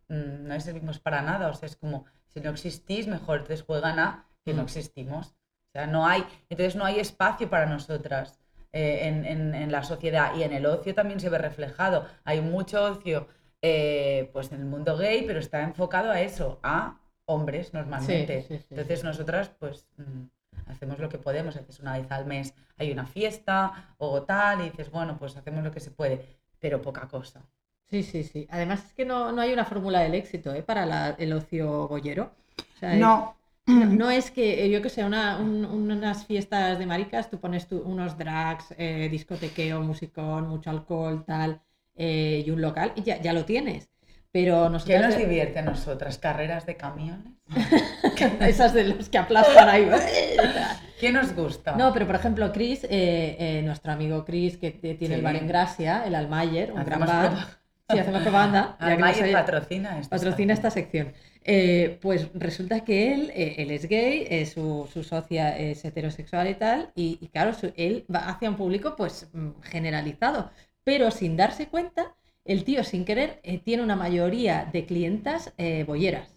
mm, 0.08 0.46
no 0.48 0.60
servimos 0.60 0.98
para 0.98 1.22
nada, 1.22 1.48
o 1.48 1.54
sea, 1.54 1.66
es 1.66 1.76
como, 1.76 2.04
si 2.28 2.40
no 2.40 2.50
existís, 2.50 3.06
mejor 3.06 3.44
te 3.44 3.56
juegan 3.58 3.98
a 3.98 4.26
que 4.44 4.54
no 4.54 4.62
Mm. 4.62 4.66
existimos. 4.66 5.28
O 5.68 5.72
sea, 5.72 5.86
no 5.86 6.06
hay, 6.06 6.24
entonces 6.48 6.76
no 6.76 6.84
hay 6.84 7.00
espacio 7.00 7.50
para 7.50 7.66
nosotras 7.66 8.38
eh, 8.72 9.08
en, 9.08 9.24
en- 9.24 9.54
en 9.54 9.72
la 9.72 9.82
sociedad 9.82 10.34
y 10.36 10.42
en 10.42 10.52
el 10.52 10.66
ocio 10.66 10.94
también 10.94 11.20
se 11.20 11.28
ve 11.30 11.38
reflejado. 11.38 12.06
Hay 12.24 12.40
mucho 12.40 12.82
ocio 12.84 13.28
eh, 13.62 14.30
pues 14.32 14.52
en 14.52 14.60
el 14.60 14.66
mundo 14.66 14.96
gay, 14.96 15.24
pero 15.26 15.38
está 15.40 15.62
enfocado 15.62 16.10
a 16.10 16.20
eso, 16.20 16.60
a 16.62 17.00
hombres 17.26 17.72
normalmente. 17.74 18.42
Sí, 18.42 18.48
sí, 18.48 18.58
sí, 18.58 18.66
Entonces 18.70 19.02
nosotras 19.04 19.48
pues 19.58 19.86
mm, 19.96 20.24
hacemos 20.70 20.98
lo 20.98 21.08
que 21.08 21.18
podemos, 21.18 21.56
haces 21.56 21.80
una 21.80 21.98
vez 21.98 22.10
al 22.10 22.26
mes, 22.26 22.54
hay 22.76 22.92
una 22.92 23.06
fiesta 23.06 23.94
o 23.98 24.22
tal, 24.22 24.60
y 24.60 24.64
dices, 24.70 24.90
bueno, 24.90 25.16
pues 25.18 25.36
hacemos 25.36 25.64
lo 25.64 25.70
que 25.72 25.80
se 25.80 25.90
puede, 25.90 26.38
pero 26.60 26.82
poca 26.82 27.08
cosa. 27.08 27.42
Sí, 27.90 28.02
sí, 28.02 28.24
sí. 28.24 28.46
Además 28.50 28.84
es 28.86 28.92
que 28.94 29.04
no, 29.04 29.30
no 29.32 29.40
hay 29.42 29.52
una 29.52 29.64
fórmula 29.64 30.00
del 30.00 30.14
éxito 30.14 30.52
¿eh? 30.54 30.62
para 30.62 30.86
la- 30.86 31.14
el 31.18 31.32
ocio 31.32 31.88
boyero. 31.88 32.32
O 32.76 32.78
sea, 32.78 32.94
es- 32.94 33.00
No. 33.00 33.36
no, 33.66 34.10
es 34.10 34.30
que, 34.30 34.64
eh, 34.64 34.70
yo 34.70 34.82
que 34.82 34.88
sé, 34.90 35.04
una- 35.04 35.38
un- 35.38 35.64
unas 35.64 36.26
fiestas 36.26 36.78
de 36.78 36.86
maricas, 36.86 37.30
tú 37.30 37.38
pones 37.40 37.66
tú 37.68 37.80
unos 37.84 38.16
drags, 38.18 38.74
eh, 38.78 39.08
discotequeo, 39.10 39.80
musicón, 39.80 40.48
mucho 40.48 40.70
alcohol, 40.70 41.24
tal, 41.26 41.60
eh, 41.96 42.42
y 42.46 42.50
un 42.50 42.60
local, 42.60 42.92
y 42.96 43.02
ya, 43.02 43.20
ya 43.20 43.32
lo 43.32 43.44
tienes. 43.44 43.88
Pero 44.32 44.64
¿Qué 44.64 44.70
nosotros 44.70 45.00
nos 45.02 45.16
divierte 45.16 45.60
a 45.60 45.62
nosotras? 45.62 46.18
¿Carreras 46.18 46.66
de 46.66 46.76
camiones? 46.76 47.32
esas 48.40 48.74
de 48.74 48.84
los 48.84 49.08
que 49.08 49.18
aplastan 49.18 49.68
ahí. 49.68 49.88
¿Qué 51.00 51.10
nos 51.12 51.34
gusta? 51.34 51.72
No, 51.76 51.92
pero 51.92 52.06
por 52.06 52.16
ejemplo, 52.16 52.52
Chris, 52.52 52.84
eh, 52.84 53.36
eh, 53.38 53.62
nuestro 53.64 53.92
amigo 53.92 54.24
Chris, 54.24 54.56
que 54.58 54.72
t- 54.72 54.94
tiene 54.94 55.14
el 55.16 55.22
bar 55.22 55.36
en 55.36 55.46
Gracia, 55.48 56.04
el 56.06 56.14
Almayer, 56.14 56.72
un 56.72 56.84
gran 56.84 57.00
bar. 57.00 57.65
Sí, 57.88 57.98
hacemos 57.98 58.22
propaganda. 58.22 58.76
ya 58.80 58.86
que 58.86 58.92
Almayer 58.94 59.16
nos 59.16 59.22
oye- 59.22 59.32
patrocina 59.32 59.98
esto. 60.00 60.10
patrocina 60.16 60.52
esta 60.54 60.70
sección. 60.70 61.12
Eh, 61.44 61.98
pues 62.02 62.28
resulta 62.34 62.80
que 62.84 63.14
él, 63.14 63.30
eh, 63.34 63.54
él 63.58 63.70
es 63.70 63.86
gay, 63.88 64.26
eh, 64.28 64.46
su, 64.46 64.88
su 64.92 65.04
socia 65.04 65.56
es 65.56 65.84
heterosexual 65.84 66.48
y 66.50 66.54
tal, 66.54 66.90
y, 66.96 67.18
y 67.20 67.28
claro, 67.28 67.54
su- 67.54 67.72
él 67.76 68.04
va 68.12 68.28
hacia 68.28 68.50
un 68.50 68.56
público 68.56 68.96
pues 68.96 69.28
mm, 69.32 69.50
generalizado, 69.62 70.50
pero 70.84 71.10
sin 71.12 71.36
darse 71.36 71.68
cuenta, 71.68 72.14
el 72.44 72.64
tío 72.64 72.82
sin 72.84 73.04
querer 73.04 73.40
eh, 73.44 73.58
tiene 73.58 73.82
una 73.84 73.96
mayoría 73.96 74.68
de 74.72 74.84
clientas 74.86 75.52
eh, 75.58 75.84
bolleras. 75.86 76.28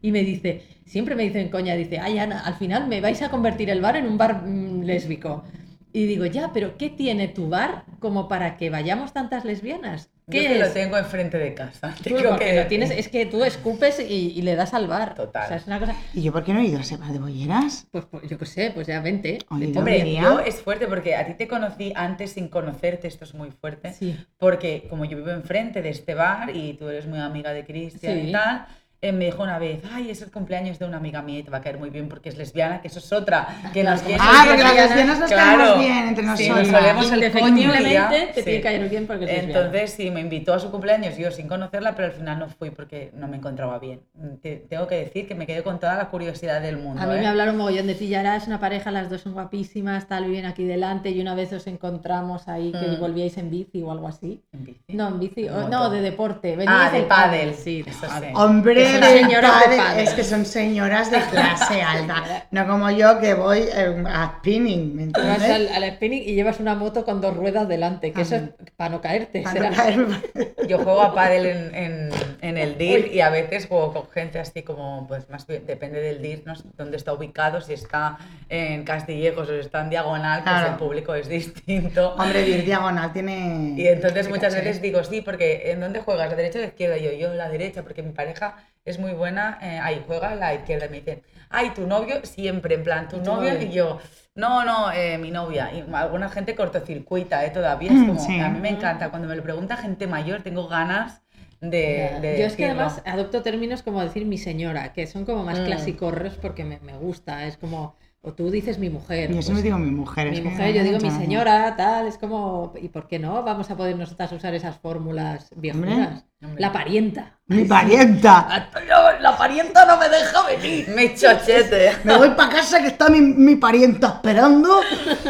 Y 0.00 0.12
me 0.12 0.20
dice, 0.22 0.62
siempre 0.86 1.14
me 1.16 1.24
dicen 1.24 1.48
coña, 1.50 1.74
dice, 1.74 1.98
ay 1.98 2.18
Ana, 2.18 2.40
al 2.40 2.54
final 2.54 2.86
me 2.86 3.00
vais 3.00 3.20
a 3.22 3.30
convertir 3.30 3.68
el 3.70 3.80
bar 3.80 3.96
en 3.96 4.06
un 4.06 4.18
bar 4.18 4.42
mm, 4.44 4.82
lésbico. 4.82 5.44
Y 5.92 6.06
digo, 6.06 6.26
ya, 6.26 6.52
pero 6.52 6.76
¿qué 6.76 6.90
tiene 6.90 7.28
tu 7.28 7.48
bar 7.48 7.84
como 7.98 8.28
para 8.28 8.56
que 8.56 8.68
vayamos 8.70 9.12
tantas 9.12 9.44
lesbianas? 9.44 10.10
Yo 10.26 10.32
¿Qué 10.32 10.46
que 10.46 10.52
es? 10.52 10.60
lo 10.60 10.72
tengo 10.74 10.98
enfrente 10.98 11.38
de 11.38 11.54
casa. 11.54 11.94
Porque 12.04 12.44
que 12.44 12.56
lo 12.56 12.66
tienes, 12.66 12.90
es 12.90 13.08
que 13.08 13.24
tú 13.24 13.42
escupes 13.44 13.98
y, 13.98 14.32
y 14.36 14.42
le 14.42 14.54
das 14.54 14.74
al 14.74 14.86
bar. 14.86 15.14
Total. 15.14 15.44
O 15.44 15.48
sea, 15.48 15.56
es 15.56 15.66
una 15.66 15.80
cosa. 15.80 15.96
¿Y 16.12 16.20
yo 16.20 16.32
por 16.32 16.44
qué 16.44 16.52
no 16.52 16.60
he 16.60 16.64
ido 16.66 16.76
a 16.76 16.82
ese 16.82 16.98
bar 16.98 17.10
de 17.12 17.18
bolleras? 17.18 17.86
Pues, 17.90 18.04
pues, 18.04 18.28
yo 18.28 18.36
qué 18.36 18.44
sé, 18.44 18.70
pues 18.74 18.86
ya 18.86 19.00
vente. 19.00 19.38
Yo 19.50 19.78
Hombre, 19.78 20.14
yo 20.14 20.40
es 20.40 20.56
fuerte 20.60 20.86
porque 20.86 21.16
a 21.16 21.24
ti 21.26 21.32
te 21.32 21.48
conocí 21.48 21.92
antes 21.96 22.32
sin 22.32 22.48
conocerte, 22.48 23.08
esto 23.08 23.24
es 23.24 23.32
muy 23.32 23.50
fuerte. 23.50 23.94
Sí. 23.94 24.14
Porque 24.36 24.86
como 24.90 25.06
yo 25.06 25.16
vivo 25.16 25.30
enfrente 25.30 25.80
de 25.80 25.88
este 25.88 26.12
bar 26.14 26.54
y 26.54 26.74
tú 26.74 26.88
eres 26.90 27.06
muy 27.06 27.18
amiga 27.20 27.52
de 27.54 27.64
Cristian 27.64 28.20
Sí. 28.20 28.28
y 28.28 28.32
tal, 28.32 28.66
eh, 29.00 29.12
me 29.12 29.26
dijo 29.26 29.42
una 29.44 29.58
vez, 29.58 29.80
ay, 29.92 30.10
es 30.10 30.22
el 30.22 30.30
cumpleaños 30.32 30.78
de 30.78 30.84
una 30.84 30.96
amiga 30.96 31.22
mía 31.22 31.38
y 31.38 31.42
te 31.44 31.50
va 31.50 31.58
a 31.58 31.60
caer 31.60 31.78
muy 31.78 31.90
bien 31.90 32.08
porque 32.08 32.28
es 32.30 32.36
lesbiana, 32.36 32.80
que 32.82 32.88
eso 32.88 32.98
es 32.98 33.12
otra. 33.12 33.46
Que 33.72 33.84
como 33.84 33.96
quiere- 34.00 34.18
Ah, 34.20 34.44
porque 34.46 34.62
las 34.64 34.74
lesbianas, 34.74 35.18
nos 35.20 35.30
claro. 35.30 35.58
caemos 35.58 35.78
bien 35.78 36.08
entre 36.08 36.24
Sí, 36.36 36.48
nosotras. 36.48 36.68
nos 36.68 36.80
solemos 36.80 37.12
el 37.12 37.32
coño 37.32 37.74
y 37.80 37.92
ya. 37.92 38.08
Te 38.08 38.26
Sí. 38.34 38.42
tiene 38.42 38.58
que 38.58 38.60
caer 38.60 38.88
bien 38.88 39.06
porque 39.06 39.24
es 39.26 39.30
lesbiana. 39.32 39.60
Entonces 39.66 39.92
sí, 39.92 40.10
me 40.10 40.20
invitó 40.20 40.52
a 40.54 40.58
su 40.58 40.70
cumpleaños 40.70 41.16
yo 41.16 41.30
sin 41.30 41.46
conocerla, 41.46 41.94
pero 41.94 42.06
al 42.08 42.12
final 42.14 42.38
no 42.40 42.48
fui 42.48 42.70
porque 42.70 43.12
no 43.14 43.28
me 43.28 43.36
encontraba 43.36 43.78
bien. 43.78 44.00
Te- 44.42 44.56
tengo 44.68 44.86
que 44.88 44.96
decir 44.96 45.28
que 45.28 45.34
me 45.36 45.46
quedé 45.46 45.62
con 45.62 45.78
toda 45.78 45.94
la 45.94 46.08
curiosidad 46.08 46.60
del 46.60 46.78
mundo. 46.78 47.00
A 47.00 47.06
mí 47.06 47.14
¿eh? 47.14 47.20
me 47.20 47.26
hablaron 47.28 47.56
mogollón 47.56 47.86
de 47.86 47.94
ti, 47.94 48.08
ya 48.08 48.20
eras 48.20 48.46
una 48.48 48.58
pareja, 48.58 48.90
las 48.90 49.08
dos 49.10 49.20
son 49.20 49.32
guapísimas, 49.32 50.08
tal, 50.08 50.24
viven 50.24 50.44
aquí 50.46 50.64
delante 50.64 51.10
y 51.10 51.20
una 51.20 51.34
vez 51.36 51.52
os 51.52 51.66
encontramos 51.68 52.48
ahí 52.48 52.72
que 52.72 52.78
Mm. 52.96 53.00
volvíais 53.00 53.36
en 53.38 53.50
bici 53.50 53.80
o 53.82 53.92
algo 53.92 54.08
así. 54.08 54.42
En 54.52 54.64
bici. 54.64 54.80
No, 54.88 55.06
en 55.08 55.20
bici, 55.20 55.48
o- 55.48 55.68
no, 55.68 55.88
de 55.88 56.00
deporte. 56.00 56.54
Ah, 56.54 56.56
veníais 56.56 56.92
de 56.92 56.98
del 56.98 57.06
pádel. 57.06 57.54
Sí, 57.54 57.82
de 57.82 57.90
Eso 57.90 58.06
pádel. 58.06 58.30
sí. 58.30 58.34
Hombre, 58.36 58.87
son 58.92 59.02
señoras 59.02 59.70
de 59.70 60.02
es 60.02 60.10
que 60.10 60.24
son 60.24 60.44
señoras 60.46 61.10
de 61.10 61.20
clase 61.20 61.82
alta. 61.82 62.46
No 62.50 62.66
como 62.66 62.90
yo 62.90 63.20
que 63.20 63.34
voy 63.34 63.60
eh, 63.72 64.04
a 64.06 64.36
spinning, 64.38 64.96
¿me 64.96 65.06
vas 65.06 65.42
al, 65.42 65.68
al 65.68 65.90
spinning 65.96 66.22
y 66.22 66.34
llevas 66.34 66.60
una 66.60 66.74
moto 66.74 67.04
con 67.04 67.20
dos 67.20 67.36
ruedas 67.36 67.68
delante, 67.68 68.12
que 68.12 68.22
eso 68.22 68.36
es 68.36 68.42
Ah. 68.42 68.64
para 68.76 68.90
no 68.90 69.00
caerte. 69.00 69.42
Para 69.42 69.70
no 69.70 69.76
caerme. 69.76 70.20
Yo 70.68 70.78
juego 70.78 71.02
a 71.02 71.14
pádel 71.14 71.46
en, 71.46 71.74
en, 71.74 72.10
en 72.40 72.56
el 72.58 72.78
DIR 72.78 73.12
y 73.12 73.20
a 73.20 73.30
veces 73.30 73.66
juego 73.66 73.92
con 73.92 74.10
gente 74.10 74.38
así 74.38 74.62
como, 74.62 75.06
pues 75.06 75.28
más 75.30 75.46
depende 75.46 76.00
del 76.00 76.20
DIR, 76.22 76.42
no 76.46 76.54
sé 76.54 76.64
dónde 76.76 76.96
está 76.96 77.12
ubicado, 77.12 77.60
si 77.60 77.72
está 77.72 78.18
en 78.48 78.84
Castillejos 78.84 79.48
o 79.48 79.52
si 79.52 79.58
está 79.60 79.80
en 79.82 79.90
Diagonal, 79.90 80.42
pues 80.42 80.54
Claro. 80.54 80.72
el 80.72 80.76
público 80.76 81.14
es 81.14 81.28
distinto. 81.28 82.14
Hombre, 82.14 82.42
Dir 82.44 82.64
Diagonal 82.66 83.12
tiene. 83.12 83.74
Y 83.76 83.86
entonces 83.86 84.28
muchas 84.28 84.54
veces 84.54 84.80
digo, 84.82 85.02
sí, 85.04 85.20
porque 85.20 85.70
¿en 85.70 85.80
dónde 85.80 86.00
juegas? 86.00 86.30
¿La 86.30 86.36
derecha 86.36 86.58
o 86.58 86.62
la 86.62 86.68
izquierda? 86.68 86.98
Y 86.98 87.04
yo, 87.04 87.12
yo 87.12 87.34
la 87.34 87.48
derecha, 87.48 87.82
porque 87.82 88.02
mi 88.02 88.12
pareja 88.12 88.56
es 88.84 88.98
muy 88.98 89.12
buena, 89.12 89.58
eh, 89.62 89.78
ahí 89.82 90.02
juega 90.06 90.34
la 90.34 90.54
izquierda. 90.54 90.86
Y 90.86 90.90
me 90.90 90.96
dicen, 91.00 91.22
ay, 91.50 91.70
tu 91.70 91.86
novio, 91.86 92.20
siempre, 92.24 92.74
en 92.76 92.82
plan, 92.84 93.08
tu 93.08 93.16
¿Y 93.16 93.20
tu 93.20 93.24
novio. 93.26 93.52
novio? 93.52 93.66
Y 93.66 93.72
yo, 93.72 93.98
no, 94.34 94.64
no, 94.64 94.92
eh, 94.92 95.18
mi 95.18 95.30
novia. 95.30 95.70
Y 95.74 95.84
alguna 95.92 96.28
gente 96.28 96.54
cortocircuita, 96.54 97.44
¿eh? 97.44 97.50
Todavía 97.50 97.92
es 97.92 97.98
como, 98.06 98.18
Sí. 98.20 98.38
a 98.40 98.48
mí 98.48 98.60
me 98.60 98.70
encanta. 98.70 99.10
Cuando 99.10 99.28
me 99.28 99.36
lo 99.36 99.42
pregunta 99.42 99.76
gente 99.76 100.06
mayor, 100.06 100.42
tengo 100.42 100.68
ganas 100.68 101.20
de. 101.60 102.10
Ya. 102.12 102.20
de 102.20 102.38
Yo 102.38 102.46
es 102.46 102.56
que 102.56 102.64
decirlo. 102.64 102.82
además 102.82 103.02
adopto 103.06 103.42
términos 103.42 103.82
como 103.82 104.00
decir 104.02 104.24
mi 104.26 104.38
señora, 104.38 104.92
que 104.92 105.06
son 105.06 105.24
como 105.24 105.44
más 105.44 105.60
Mm. 105.60 105.64
clasicorros 105.64 106.34
porque 106.34 106.64
me, 106.64 106.78
me 106.80 106.96
gusta. 106.96 107.46
Es 107.46 107.56
como, 107.56 107.96
o 108.20 108.32
tú 108.34 108.50
dices 108.50 108.78
mi 108.78 108.90
mujer. 108.90 109.28
Yo 109.28 109.34
pues, 109.36 109.44
siempre 109.46 109.62
digo 109.62 109.78
mi 109.78 109.90
mujer. 109.90 110.30
mi 110.30 110.38
es 110.38 110.44
mujer, 110.44 110.74
yo 110.74 110.82
digo 110.82 110.98
mi 111.00 111.10
señora, 111.10 111.74
tal, 111.76 112.06
es 112.06 112.18
como, 112.18 112.72
¿y 112.80 112.88
por 112.88 113.06
qué 113.08 113.18
no? 113.18 113.42
Vamos 113.42 113.70
a 113.70 113.76
poder 113.76 113.96
nosotras 113.96 114.32
usar 114.32 114.54
esas 114.54 114.76
fórmulas 114.78 115.50
viejunas. 115.56 116.24
La 116.56 116.72
parienta. 116.72 117.38
Mi 117.46 117.64
parienta. 117.64 118.68
La 119.20 119.36
parienta 119.36 119.84
no 119.84 119.96
me 119.98 120.08
deja 120.08 120.46
venir. 120.46 120.88
Mi 120.90 121.14
chochete. 121.14 121.90
Me 122.04 122.16
voy 122.16 122.30
para 122.30 122.50
casa 122.50 122.80
que 122.80 122.88
está 122.88 123.08
mi, 123.08 123.20
mi 123.20 123.56
parienta 123.56 124.08
esperando 124.08 124.80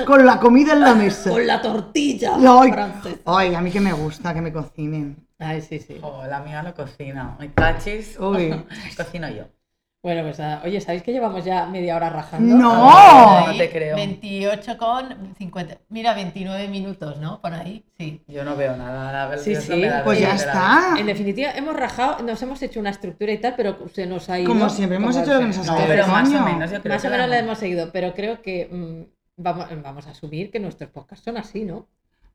con 0.06 0.26
la 0.26 0.38
comida 0.38 0.74
en 0.74 0.80
la 0.80 0.94
mesa. 0.94 1.30
Con 1.30 1.46
la 1.46 1.62
tortilla 1.62 2.36
Ay, 2.36 2.72
ay, 3.24 3.54
a 3.54 3.60
mí 3.62 3.70
que 3.70 3.80
me 3.80 3.92
gusta 3.94 4.34
que 4.34 4.42
me 4.42 4.52
cocinen. 4.52 5.16
Ay, 5.38 5.60
sí, 5.62 5.78
sí. 5.78 5.98
Oh, 6.02 6.24
la 6.26 6.40
mía 6.40 6.62
lo 6.62 6.74
cocina. 6.74 7.36
Mi 7.38 7.48
cachis. 7.50 8.18
Uy. 8.20 8.64
Cocino 8.96 9.28
yo. 9.30 9.44
Bueno, 10.00 10.22
pues 10.22 10.38
nada. 10.38 10.62
Oye, 10.64 10.80
¿sabéis 10.80 11.02
que 11.02 11.12
llevamos 11.12 11.44
ya 11.44 11.66
media 11.66 11.96
hora 11.96 12.08
rajando? 12.08 12.54
¡No! 12.56 13.46
No 13.48 13.56
te 13.56 13.68
creo. 13.68 13.96
28 13.96 14.78
con 14.78 15.34
50. 15.36 15.78
Mira, 15.88 16.14
29 16.14 16.68
minutos, 16.68 17.18
¿no? 17.18 17.40
Por 17.40 17.52
ahí, 17.52 17.84
sí. 17.98 18.22
Yo 18.28 18.44
no 18.44 18.54
veo 18.56 18.76
nada. 18.76 19.12
La 19.12 19.26
verdad, 19.26 19.42
Sí, 19.44 19.54
no 19.54 19.60
sí, 19.60 19.72
me 19.74 19.88
da 19.88 20.04
Pues 20.04 20.20
ya 20.20 20.34
está. 20.34 20.94
En 20.98 21.06
definitiva, 21.06 21.50
hemos 21.50 21.74
rajado, 21.76 22.22
nos 22.22 22.40
hemos 22.42 22.62
hecho 22.62 22.78
una 22.78 22.90
estructura 22.90 23.32
y 23.32 23.38
tal, 23.38 23.54
pero 23.56 23.88
se 23.92 24.06
nos 24.06 24.28
ha 24.30 24.38
ido. 24.38 24.48
Como 24.48 24.68
siempre, 24.70 24.96
hemos 24.98 25.16
hecho 25.16 25.34
lo 25.34 25.40
que 25.40 25.46
nos 25.46 25.58
ha 25.58 25.60
No, 25.62 25.66
salido. 25.66 25.88
pero 25.88 26.06
más 26.06 26.28
o 26.28 26.42
menos. 26.44 26.70
Yo 26.70 26.80
creo 26.80 26.94
Más 26.94 27.02
que 27.02 27.08
o 27.08 27.10
menos 27.10 27.28
la- 27.28 27.34
la 27.34 27.38
hemos 27.40 27.58
seguido, 27.58 27.90
pero 27.92 28.14
creo 28.14 28.40
que 28.40 28.68
mm, 28.70 29.42
vamos, 29.42 29.66
vamos 29.82 30.06
a 30.06 30.10
asumir 30.10 30.52
que 30.52 30.60
nuestros 30.60 30.90
podcasts 30.90 31.24
son 31.24 31.36
así, 31.38 31.64
¿no? 31.64 31.88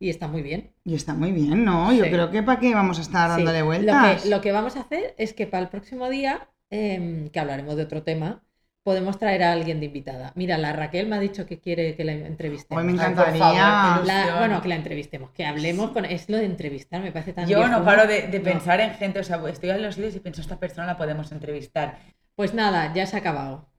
Y 0.03 0.09
está 0.09 0.27
muy 0.27 0.41
bien. 0.41 0.73
Y 0.83 0.95
está 0.95 1.13
muy 1.13 1.31
bien, 1.31 1.63
¿no? 1.63 1.93
Yo 1.93 2.03
creo 2.03 2.29
que 2.29 2.43
para 2.43 2.59
qué 2.59 2.75
vamos 2.75 2.99
a 2.99 3.03
estar 3.03 3.29
Sí. 3.29 3.37
dándole 3.37 3.59
Lo 3.59 3.65
vueltas. 3.67 4.23
que, 4.23 4.29
lo 4.29 4.41
que 4.41 4.51
vamos 4.51 4.75
a 4.75 4.81
hacer 4.81 5.15
es 5.17 5.33
que 5.33 5.47
para 5.47 5.63
el 5.63 5.69
próximo 5.69 6.09
día, 6.09 6.49
em, 6.69 7.29
que 7.29 7.39
hablaremos 7.39 7.77
de 7.77 7.83
otro 7.83 8.03
tema, 8.03 8.43
podemos 8.83 9.17
traer 9.17 9.43
a 9.43 9.53
alguien 9.53 9.79
de 9.79 9.85
invitada. 9.85 10.33
Mira, 10.35 10.57
la 10.57 10.73
Raquel 10.73 11.07
me 11.07 11.15
ha 11.15 11.19
dicho 11.21 11.45
que 11.45 11.61
quiere 11.61 11.95
que 11.95 12.03
la 12.03 12.11
entrevistemos. 12.11 12.81
Hoy 12.83 12.87
me 12.91 12.97
encantaría. 12.97 13.39
favor, 13.39 14.05
La- 14.05 14.39
bueno, 14.39 14.61
que 14.61 14.67
la 14.67 14.75
entrevistemos, 14.75 15.31
que 15.31 15.45
hablemos 15.45 15.91
con... 15.91 16.03
Es 16.03 16.27
lo 16.29 16.35
de 16.35 16.43
entrevistar, 16.47 17.01
me 17.01 17.13
parece 17.13 17.31
tan 17.31 17.47
Yo 17.47 17.65
no 17.69 17.85
paro 17.85 18.05
de, 18.05 18.23
de 18.27 18.39
No. 18.39 18.43
pensar 18.43 18.81
en 18.81 18.91
gente, 18.95 19.19
o 19.21 19.23
sea, 19.23 19.41
estoy 19.47 19.69
en 19.69 19.83
los 19.83 19.95
sitios 19.95 20.15
y 20.17 20.19
pienso, 20.19 20.41
esta 20.41 20.59
persona 20.59 20.85
la 20.85 20.97
podemos 20.97 21.31
entrevistar. 21.31 21.97
Pues 22.35 22.53
nada, 22.53 22.91
ya 22.93 23.05
se 23.05 23.15
ha 23.15 23.19
acabado. 23.19 23.69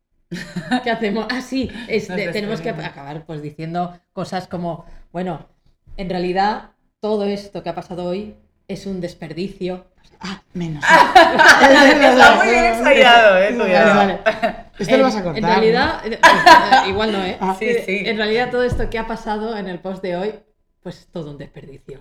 ¿Qué 0.83 0.91
hacemos? 0.91 1.27
Ah, 1.31 1.43
sí, 1.43 1.71
es 1.89 2.09
Nos 2.09 2.17
de- 2.17 2.29
tenemos 2.33 2.63
que 2.63 2.71
acabar 2.71 3.27
pues 3.27 3.43
diciendo 3.43 4.01
cosas 4.15 4.49
como, 4.49 4.87
bueno, 5.13 5.51
en 5.97 6.11
realidad 6.11 6.71
todo 7.01 7.25
esto 7.25 7.63
que 7.63 7.69
ha 7.71 7.75
pasado 7.75 8.05
hoy 8.05 8.37
es 8.69 8.87
un 8.87 9.01
desperdicio. 9.01 9.87
Ah, 10.21 10.43
menos. 10.55 10.83
Está 11.63 12.35
muy 12.37 12.49
bien 12.49 12.65
ensayado, 12.65 13.39
eh, 13.39 13.55
cuidado. 13.55 13.95
Vale, 13.97 14.21
vale. 14.25 14.57
Esto 14.79 14.95
En- 14.95 14.99
lo 15.01 15.05
vas 15.05 15.17
a 15.17 15.23
cortar. 15.23 15.39
En 15.39 15.45
realidad, 15.45 16.07
eh, 16.07 16.19
eh, 16.23 16.89
igual 16.89 17.13
no, 17.13 17.23
¿eh? 17.25 17.37
Ah. 17.41 17.57
Sí, 17.59 17.75
sí. 17.85 18.03
En 18.07 18.17
realidad 18.17 18.51
todo 18.51 18.63
esto 18.63 18.89
que 18.89 18.99
ha 18.99 19.07
pasado 19.07 19.57
en 19.57 19.69
el 19.69 19.81
post 19.81 20.03
de 20.03 20.17
hoy, 20.17 20.35
pues 20.83 21.01
es 21.01 21.07
todo 21.09 21.31
un 21.31 21.39
desperdicio. 21.39 22.01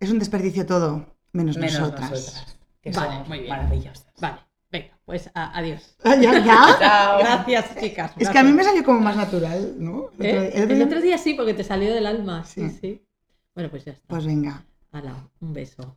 Es 0.00 0.10
un 0.10 0.18
desperdicio 0.18 0.64
todo, 0.64 1.16
menos, 1.32 1.56
Menos 1.56 1.78
nosotras. 1.80 2.10
nosotras. 2.10 2.56
que 2.80 2.90
Vale, 2.92 3.12
son 3.18 3.28
muy 3.28 3.38
bien. 3.40 3.50
maravillosas. 3.50 4.06
Vale, 4.20 4.38
venga, 4.70 4.98
pues 5.04 5.30
a- 5.34 5.56
adiós. 5.58 5.96
Ah, 6.04 6.16
¿Ya? 6.16 6.32
Gracias, 7.18 7.76
chicas. 7.80 8.12
Es 8.18 8.28
que 8.28 8.38
a 8.38 8.42
mí 8.42 8.52
me 8.52 8.64
salió 8.64 8.84
como 8.84 9.00
más 9.00 9.16
natural, 9.16 9.74
¿no? 9.78 10.10
El 10.18 10.26
otro- 10.36 10.42
¿Eh? 10.42 10.50
el 10.54 10.62
otro 10.62 10.72
El 10.72 10.76
día- 10.76 10.86
otro 10.86 11.00
día 11.00 11.18
sí, 11.18 11.34
porque 11.34 11.54
te 11.54 11.64
salió 11.64 11.92
del 11.94 12.06
alma. 12.06 12.44
Sí, 12.44 12.68
Sí. 12.70 12.78
sí. 12.80 13.06
Bueno, 13.54 13.70
pues 13.70 13.84
ya 13.84 13.92
está. 13.92 14.06
Pues 14.08 14.24
venga. 14.26 14.64
Hala, 14.92 15.14
un 15.40 15.52
beso. 15.52 15.96